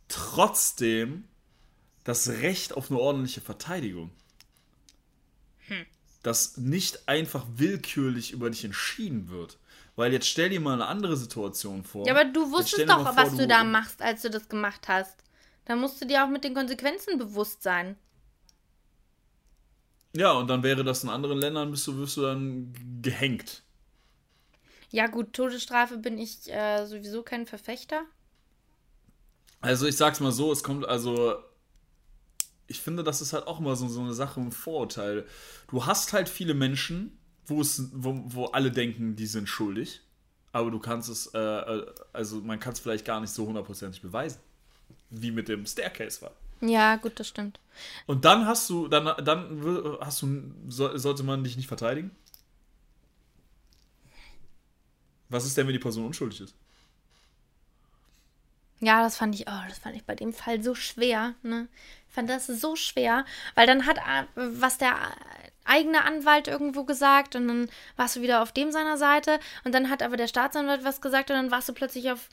[0.07, 1.25] trotzdem
[2.03, 4.11] das Recht auf eine ordentliche Verteidigung.
[6.21, 9.57] Dass nicht einfach willkürlich über dich entschieden wird.
[9.95, 12.05] Weil jetzt stell dir mal eine andere Situation vor.
[12.05, 15.15] Ja, aber du wusstest doch, vor, was du da machst, als du das gemacht hast.
[15.69, 17.95] Da musst du dir auch mit den Konsequenzen bewusst sein.
[20.15, 23.61] Ja, und dann wäre das in anderen Ländern, bist du, wirst du dann gehängt.
[24.89, 28.01] Ja, gut, Todesstrafe bin ich äh, sowieso kein Verfechter.
[29.61, 31.35] Also ich sag's mal so, es kommt also.
[32.65, 35.27] Ich finde, das ist halt auch immer so, so eine Sache im Vorurteil.
[35.67, 37.15] Du hast halt viele Menschen,
[37.45, 40.01] wo es, wo, wo alle denken, die sind schuldig.
[40.51, 44.01] Aber du kannst es, äh, äh, also man kann es vielleicht gar nicht so hundertprozentig
[44.01, 44.39] beweisen.
[45.09, 46.31] Wie mit dem Staircase war.
[46.61, 47.59] Ja, gut, das stimmt.
[48.05, 49.63] Und dann hast du, dann, dann
[50.01, 52.11] hast du, so, sollte man dich nicht verteidigen?
[55.29, 56.55] Was ist denn, wenn die Person unschuldig ist?
[58.81, 61.67] Ja, das fand ich, oh, das fand ich bei dem Fall so schwer, ne?
[62.07, 64.95] Ich fand das so schwer, weil dann hat äh, was der
[65.69, 69.89] eigene Anwalt irgendwo gesagt und dann warst du wieder auf dem seiner Seite und dann
[69.89, 72.29] hat aber der Staatsanwalt was gesagt und dann warst du plötzlich auf,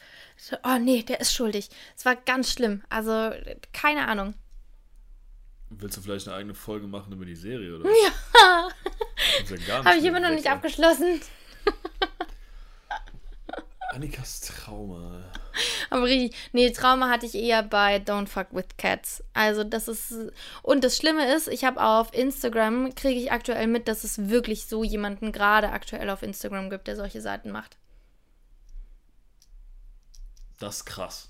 [0.64, 1.68] oh nee, der ist schuldig.
[1.96, 2.82] Es war ganz schlimm.
[2.88, 3.30] Also,
[3.72, 4.34] keine Ahnung.
[5.70, 7.88] Willst du vielleicht eine eigene Folge machen über die Serie, oder?
[8.04, 8.68] Ja,
[9.66, 11.20] ja habe ich immer noch nicht abgeschlossen.
[13.90, 15.24] Annikas Trauma.
[15.90, 19.22] Aber richtig, nee, Trauma hatte ich eher bei Don't Fuck with Cats.
[19.32, 20.12] Also das ist,
[20.62, 24.66] und das Schlimme ist, ich habe auf Instagram, kriege ich aktuell mit, dass es wirklich
[24.66, 27.76] so jemanden gerade aktuell auf Instagram gibt, der solche Seiten macht.
[30.58, 31.28] Das ist krass.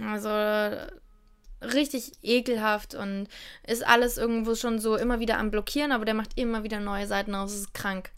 [0.00, 0.28] Also
[1.62, 3.28] richtig ekelhaft und
[3.66, 7.06] ist alles irgendwo schon so immer wieder am Blockieren, aber der macht immer wieder neue
[7.06, 7.50] Seiten auf.
[7.50, 8.10] Das ist krank.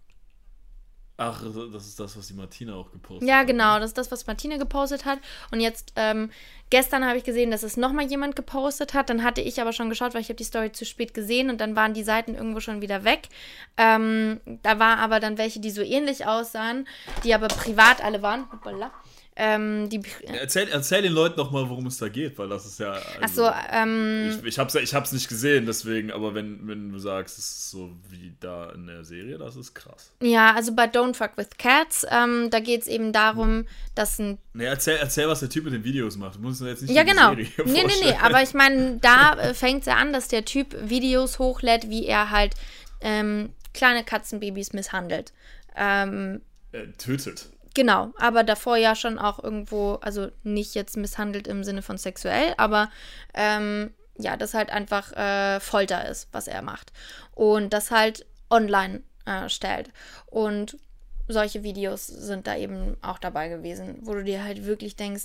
[1.17, 1.43] Ach,
[1.73, 3.47] das ist das, was die Martina auch gepostet Ja, hat.
[3.47, 5.21] genau, das ist das, was Martine gepostet hat.
[5.53, 6.31] Und jetzt, ähm,
[6.71, 9.11] gestern habe ich gesehen, dass es nochmal jemand gepostet hat.
[9.11, 11.61] Dann hatte ich aber schon geschaut, weil ich habe die Story zu spät gesehen und
[11.61, 13.29] dann waren die Seiten irgendwo schon wieder weg.
[13.77, 16.89] Ähm, da war aber dann welche, die so ähnlich aussahen,
[17.23, 18.51] die aber privat alle waren.
[18.51, 18.91] Hoppala.
[19.37, 22.79] Ähm, die, Erzähl, erzähl den Leuten doch mal, worum es da geht, weil das ist
[22.79, 22.93] ja.
[23.21, 27.01] Also, achso, ähm, ich, ich, hab's, ich hab's nicht gesehen, deswegen, aber wenn, wenn du
[27.01, 30.13] sagst, es ist so wie da in der Serie, das ist krass.
[30.23, 33.67] ja, also bei Don't Fuck with Cats, ähm, da geht es eben darum,
[33.97, 36.37] dass ein Nee, erzähl, erzähl, was der Typ mit den Videos macht.
[36.37, 37.31] Du musst jetzt nicht Ja, genau.
[37.31, 38.15] Serie Nee, nee, nee.
[38.23, 42.07] Aber ich meine, da äh, fängt es ja an, dass der Typ Videos hochlädt, wie
[42.07, 42.55] er halt
[43.01, 45.33] ähm, kleine Katzenbabys misshandelt.
[45.75, 47.49] Ähm, Äh, tötet.
[47.75, 48.13] Genau.
[48.19, 52.91] Aber davor ja schon auch irgendwo, also nicht jetzt misshandelt im Sinne von sexuell, aber
[53.35, 56.93] ähm, ja, das halt einfach äh, Folter ist, was er macht.
[57.33, 59.91] Und das halt online äh, stellt.
[60.27, 60.79] Und
[61.27, 65.25] solche Videos sind da eben auch dabei gewesen, wo du dir halt wirklich denkst,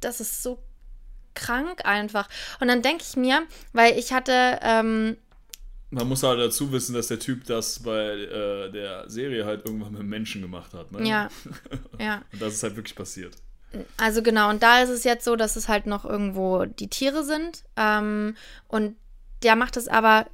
[0.00, 0.62] das ist so
[1.34, 2.28] krank einfach.
[2.60, 5.16] Und dann denke ich mir, weil ich hatte, ähm,
[5.90, 9.92] Man muss halt dazu wissen, dass der Typ das bei äh, der Serie halt irgendwann
[9.92, 10.90] mit Menschen gemacht hat.
[10.92, 11.06] Ne?
[11.08, 11.28] ja,
[12.00, 13.36] ja, Und das ist halt wirklich passiert.
[13.96, 17.24] also genau, und da ist es jetzt so, dass es halt noch irgendwo die Tiere
[17.24, 17.62] sind.
[17.76, 18.36] Ähm,
[18.68, 18.96] und
[19.42, 20.26] der macht es aber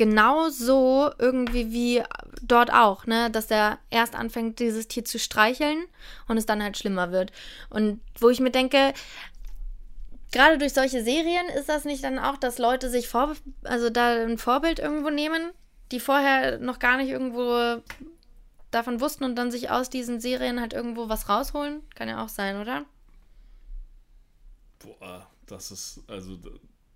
[0.00, 2.02] genau so irgendwie wie
[2.40, 3.30] dort auch, ne?
[3.30, 5.84] Dass der erst anfängt, dieses Tier zu streicheln
[6.26, 7.32] und es dann halt schlimmer wird.
[7.68, 8.94] Und wo ich mir denke,
[10.32, 14.22] gerade durch solche Serien ist das nicht dann auch, dass Leute sich vor, also da
[14.24, 15.52] ein Vorbild irgendwo nehmen?
[15.90, 17.82] die vorher noch gar nicht irgendwo
[18.70, 21.82] davon wussten und dann sich aus diesen Serien halt irgendwo was rausholen?
[21.94, 22.84] Kann ja auch sein, oder?
[24.78, 26.38] Boah, das ist, also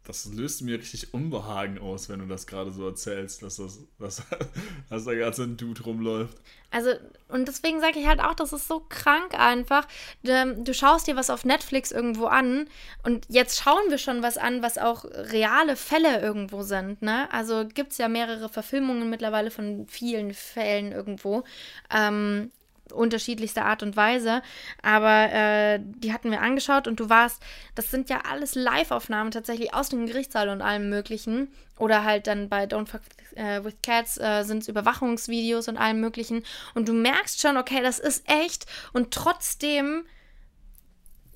[0.05, 4.23] das löst mir richtig Unbehagen aus, wenn du das gerade so erzählst, dass, das, dass,
[4.91, 6.37] dass da gerade so ein Dude rumläuft.
[6.71, 6.91] Also,
[7.29, 9.89] und deswegen sage ich halt auch, das ist so krank einfach.
[10.23, 12.69] Du, du, schaust dir was auf Netflix irgendwo an
[13.03, 17.01] und jetzt schauen wir schon was an, was auch reale Fälle irgendwo sind.
[17.01, 17.33] Ne?
[17.33, 21.45] Also gibt es ja mehrere Verfilmungen mittlerweile von vielen Fällen irgendwo.
[21.91, 22.51] Ähm,
[22.93, 24.43] unterschiedlichster Art und Weise.
[24.83, 27.43] Aber äh, die hatten wir angeschaut und du warst,
[27.75, 31.49] das sind ja alles Live-Aufnahmen tatsächlich aus dem Gerichtssaal und allem Möglichen.
[31.79, 33.03] Oder halt dann bei Don't Fuck
[33.35, 36.45] äh, with Cats äh, sind es Überwachungsvideos und allem Möglichen.
[36.75, 38.67] Und du merkst schon, okay, das ist echt.
[38.93, 40.05] Und trotzdem,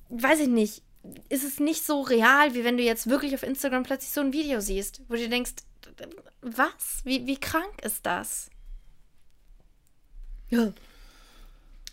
[0.09, 0.83] weiß ich nicht,
[1.29, 4.33] ist es nicht so real, wie wenn du jetzt wirklich auf Instagram plötzlich so ein
[4.33, 5.53] Video siehst, wo du dir denkst,
[6.41, 7.01] was?
[7.03, 8.49] Wie, wie krank ist das?
[10.49, 10.71] Ja.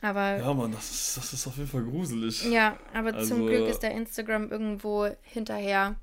[0.07, 0.37] Aber.
[0.37, 2.45] Ja, Mann, das ist, das ist auf jeden Fall gruselig.
[2.45, 5.97] Ja, aber also, zum Glück ist der Instagram irgendwo hinterher.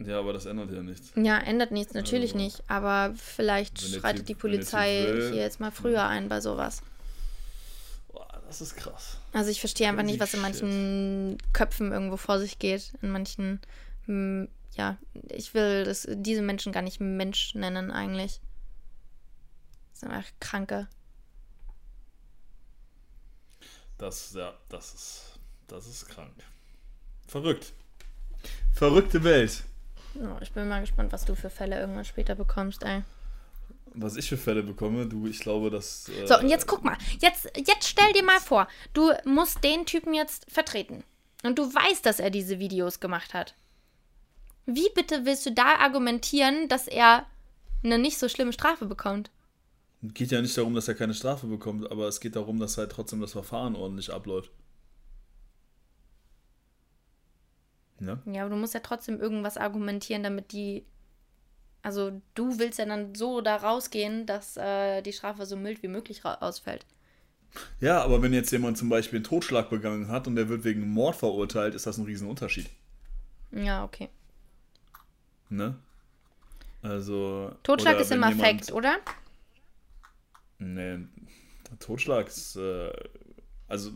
[0.00, 1.12] Ja, aber das ändert ja nichts.
[1.14, 2.62] Ja, ändert nichts, natürlich also, nicht.
[2.66, 6.10] Aber vielleicht schreitet typ, die Polizei will, hier jetzt mal früher hm.
[6.10, 6.82] ein bei sowas.
[8.08, 9.18] Boah, das ist krass.
[9.32, 12.92] Also ich verstehe einfach nicht, was in manchen Köpfen irgendwo vor sich geht.
[13.02, 13.60] In manchen,
[14.06, 14.98] hm, ja,
[15.30, 18.40] ich will das, diese Menschen gar nicht Mensch nennen eigentlich.
[19.92, 20.88] Das sind einfach Kranke.
[23.98, 25.38] Das, ja, das ist,
[25.68, 26.34] das ist krank.
[27.26, 27.72] Verrückt.
[28.74, 29.64] Verrückte Welt.
[30.14, 33.02] Oh, ich bin mal gespannt, was du für Fälle irgendwann später bekommst, ey.
[33.94, 36.08] Was ich für Fälle bekomme, du, ich glaube, dass.
[36.10, 36.96] Äh, so, und jetzt guck mal.
[37.18, 41.02] Jetzt, jetzt stell dir mal vor, du musst den Typen jetzt vertreten.
[41.42, 43.54] Und du weißt, dass er diese Videos gemacht hat.
[44.66, 47.26] Wie bitte willst du da argumentieren, dass er
[47.84, 49.30] eine nicht so schlimme Strafe bekommt?
[50.02, 52.92] Geht ja nicht darum, dass er keine Strafe bekommt, aber es geht darum, dass halt
[52.92, 54.50] trotzdem das Verfahren ordentlich abläuft.
[57.98, 58.20] Ne?
[58.26, 60.84] Ja, aber du musst ja trotzdem irgendwas argumentieren, damit die.
[61.82, 65.88] Also, du willst ja dann so da rausgehen, dass äh, die Strafe so mild wie
[65.88, 66.84] möglich ausfällt.
[67.80, 70.88] Ja, aber wenn jetzt jemand zum Beispiel einen Totschlag begangen hat und der wird wegen
[70.88, 72.68] Mord verurteilt, ist das ein Riesenunterschied.
[73.52, 74.10] Ja, okay.
[75.48, 75.76] Ne?
[76.82, 77.52] Also.
[77.62, 78.96] Totschlag ist immer Fakt, oder?
[80.58, 80.98] Nee,
[81.80, 82.92] Totschlag ist äh,
[83.68, 83.90] also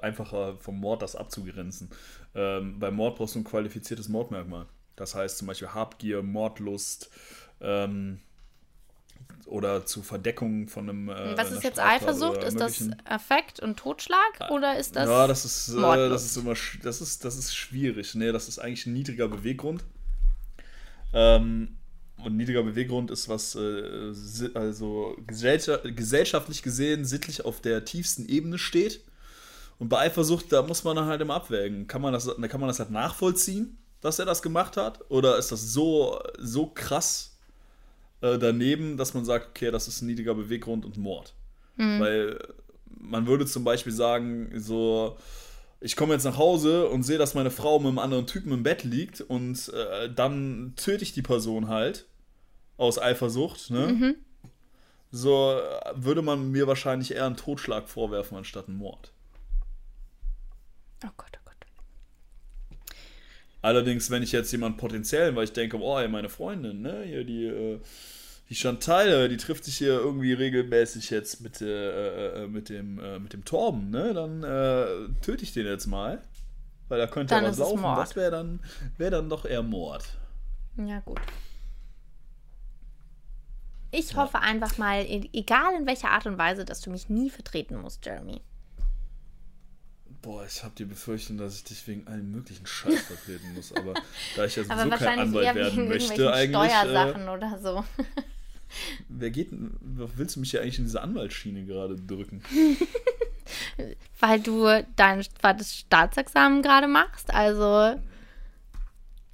[0.00, 1.90] einfacher vom Mord das abzugrenzen.
[2.34, 4.66] Ähm, beim Mord brauchst du ein qualifiziertes Mordmerkmal.
[4.94, 7.10] Das heißt zum Beispiel Habgier, Mordlust
[7.60, 8.20] ähm,
[9.46, 11.08] oder zur Verdeckung von einem.
[11.08, 12.42] Äh, Was ist jetzt Eifersucht?
[12.42, 15.08] Ist das Affekt und Totschlag ah, oder ist das?
[15.08, 18.14] Ja, das ist, äh, das ist immer das ist, das ist schwierig.
[18.14, 19.84] Nee, das ist eigentlich ein niedriger Beweggrund.
[21.12, 21.76] Ähm,
[22.24, 24.12] und niedriger Beweggrund ist was, äh,
[24.54, 29.00] also gesellschaftlich gesehen, sittlich auf der tiefsten Ebene steht.
[29.78, 31.86] Und bei Eifersucht, da muss man dann halt immer abwägen.
[31.86, 35.10] Kann man das, kann man das halt nachvollziehen, dass er das gemacht hat?
[35.10, 37.36] Oder ist das so, so krass
[38.22, 41.34] äh, daneben, dass man sagt, okay, das ist ein niedriger Beweggrund und Mord?
[41.76, 42.00] Mhm.
[42.00, 42.38] Weil
[42.98, 45.18] man würde zum Beispiel sagen, so,
[45.80, 48.62] ich komme jetzt nach Hause und sehe, dass meine Frau mit einem anderen Typen im
[48.62, 52.06] Bett liegt und äh, dann töte ich die Person halt
[52.76, 53.86] aus Eifersucht, ne?
[53.86, 54.16] Mhm.
[55.10, 59.12] So äh, würde man mir wahrscheinlich eher einen Totschlag vorwerfen anstatt einen Mord.
[61.04, 62.86] Oh Gott, oh Gott.
[63.62, 67.24] Allerdings, wenn ich jetzt jemand potenziell, weil ich denke, oh, ey, meine Freundin, ne, hier
[67.24, 67.80] die, äh,
[68.48, 72.98] die Chantal, die trifft sich hier irgendwie regelmäßig jetzt mit, äh, äh, äh mit, dem,
[72.98, 76.22] äh, mit dem Torben, ne, dann töte ich den jetzt mal.
[76.88, 77.82] Weil da könnte dann ja was laufen.
[77.82, 78.60] Das wäre dann,
[78.96, 80.04] wär dann doch eher Mord.
[80.76, 81.20] Ja, gut.
[83.90, 84.18] Ich ja.
[84.18, 88.04] hoffe einfach mal, egal in welcher Art und Weise, dass du mich nie vertreten musst,
[88.06, 88.40] Jeremy.
[90.22, 93.72] Boah, ich habe die Befürchtung, dass ich dich wegen allen möglichen Scheiß vertreten muss.
[93.72, 93.94] Aber
[94.36, 96.62] da ich ja sowieso kein Anwalt werden möchte, eigentlich.
[96.62, 97.84] Äh, Steuersachen äh, oder so.
[99.08, 102.42] wer geht, willst du mich ja eigentlich in diese Anwaltsschiene gerade drücken?
[104.20, 107.32] Weil du dein zweites Staatsexamen gerade machst.
[107.32, 108.00] Also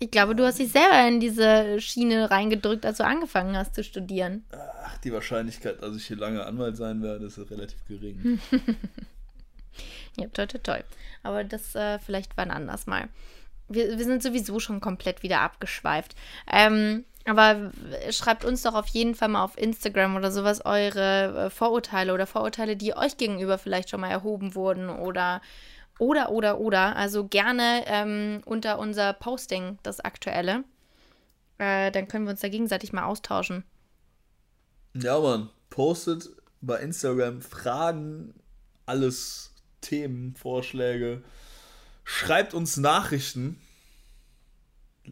[0.02, 3.84] ich glaube, du hast dich selber in diese Schiene reingedrückt, als du angefangen hast zu
[3.84, 4.44] studieren.
[4.50, 8.40] Ach, die Wahrscheinlichkeit, dass ich hier lange Anwalt sein werde, ist relativ gering.
[10.18, 10.84] ja, toll, toll, toll.
[11.22, 13.08] Aber das äh, vielleicht wann anders mal.
[13.68, 16.16] Wir, wir sind sowieso schon komplett wieder abgeschweift.
[16.50, 17.70] Ähm, aber
[18.10, 22.26] schreibt uns doch auf jeden Fall mal auf Instagram oder sowas eure äh, Vorurteile oder
[22.26, 25.40] Vorurteile, die euch gegenüber vielleicht schon mal erhoben wurden oder
[25.98, 26.96] oder, oder, oder.
[26.96, 30.64] Also gerne ähm, unter unser Posting, das aktuelle.
[31.58, 33.64] Äh, dann können wir uns da gegenseitig mal austauschen.
[34.94, 35.48] Ja, Mann.
[35.70, 36.28] Postet
[36.60, 38.34] bei Instagram Fragen,
[38.84, 41.22] alles Themen, Vorschläge.
[42.04, 43.60] Schreibt uns Nachrichten.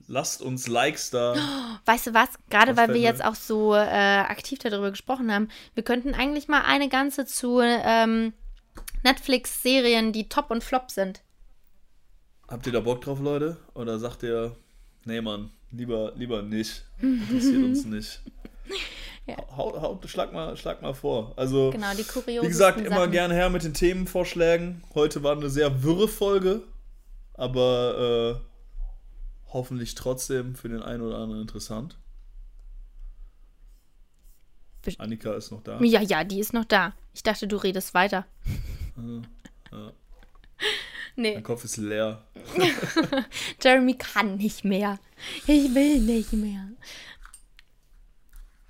[0.06, 1.34] Lasst uns Likes da.
[1.84, 2.28] Weißt du was?
[2.48, 6.62] Gerade weil wir jetzt auch so äh, aktiv darüber gesprochen haben, wir könnten eigentlich mal
[6.62, 8.32] eine ganze zu ähm,
[9.02, 11.22] Netflix-Serien, die top und flop sind.
[12.48, 13.56] Habt ihr da Bock drauf, Leute?
[13.74, 14.54] Oder sagt ihr,
[15.04, 16.84] nee, Mann, lieber, lieber nicht.
[17.00, 18.20] Interessiert uns nicht.
[19.26, 19.36] Ja.
[19.56, 21.32] Haut, haut, schlag, mal, schlag mal vor.
[21.36, 23.10] Also, Genau, die kuriosesten wie gesagt, immer Sachen.
[23.12, 24.82] gerne her mit den Themenvorschlägen.
[24.94, 26.62] Heute war eine sehr wirre Folge,
[27.34, 28.49] aber äh,
[29.52, 31.98] hoffentlich trotzdem für den einen oder anderen interessant.
[34.98, 35.78] Annika ist noch da.
[35.82, 36.94] Ja, ja, die ist noch da.
[37.12, 38.26] Ich dachte, du redest weiter.
[39.72, 39.92] ja.
[41.16, 42.24] Nee, Mein Kopf ist leer.
[43.62, 44.98] Jeremy kann nicht mehr.
[45.46, 46.68] Ich will nicht mehr.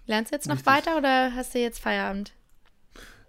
[0.07, 0.73] Lernst du jetzt noch Richtig.
[0.73, 2.33] weiter oder hast du jetzt Feierabend?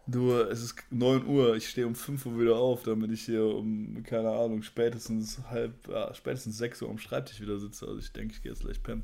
[0.08, 3.44] Du, es ist 9 Uhr, ich stehe um 5 Uhr wieder auf, damit ich hier
[3.46, 7.86] um, keine Ahnung, spätestens halb, ja, spätestens 6 Uhr am Schreibtisch wieder sitze.
[7.88, 9.04] Also ich denke, ich gehe jetzt gleich pennen.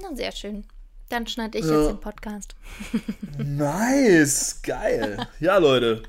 [0.00, 0.64] Na, sehr schön.
[1.08, 1.78] Dann schneide ich Ja.
[1.80, 2.54] jetzt den Podcast.
[3.38, 5.26] Nice, geil.
[5.40, 6.02] Ja, Leute,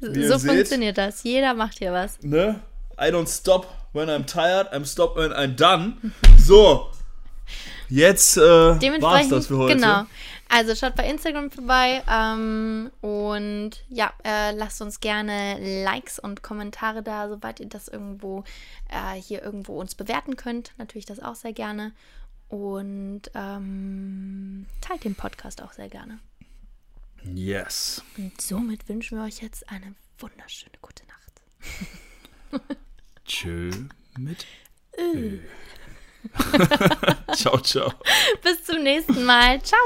[0.00, 1.22] so seht- funktioniert das.
[1.22, 2.20] Jeder macht hier was.
[2.22, 2.60] ne?
[2.98, 5.96] I don't stop when I'm tired, I'm stop when I'm done.
[6.38, 6.88] So,
[7.88, 9.74] jetzt äh, war's das für heute.
[9.76, 10.06] genau.
[10.54, 17.02] Also schaut bei Instagram vorbei ähm, und ja, äh, lasst uns gerne Likes und Kommentare
[17.02, 18.44] da, sobald ihr das irgendwo
[18.90, 20.72] äh, hier irgendwo uns bewerten könnt.
[20.76, 21.92] Natürlich das auch sehr gerne.
[22.50, 26.18] Und ähm, teilt den Podcast auch sehr gerne.
[27.24, 28.02] Yes.
[28.18, 32.62] Und somit wünschen wir euch jetzt eine wunderschöne gute Nacht.
[33.24, 33.70] Tschö
[34.18, 34.44] mit
[34.98, 35.38] Ö.
[37.34, 37.92] ciao, ciao.
[38.42, 39.62] Bis zum nächsten Mal.
[39.62, 39.78] Ciao.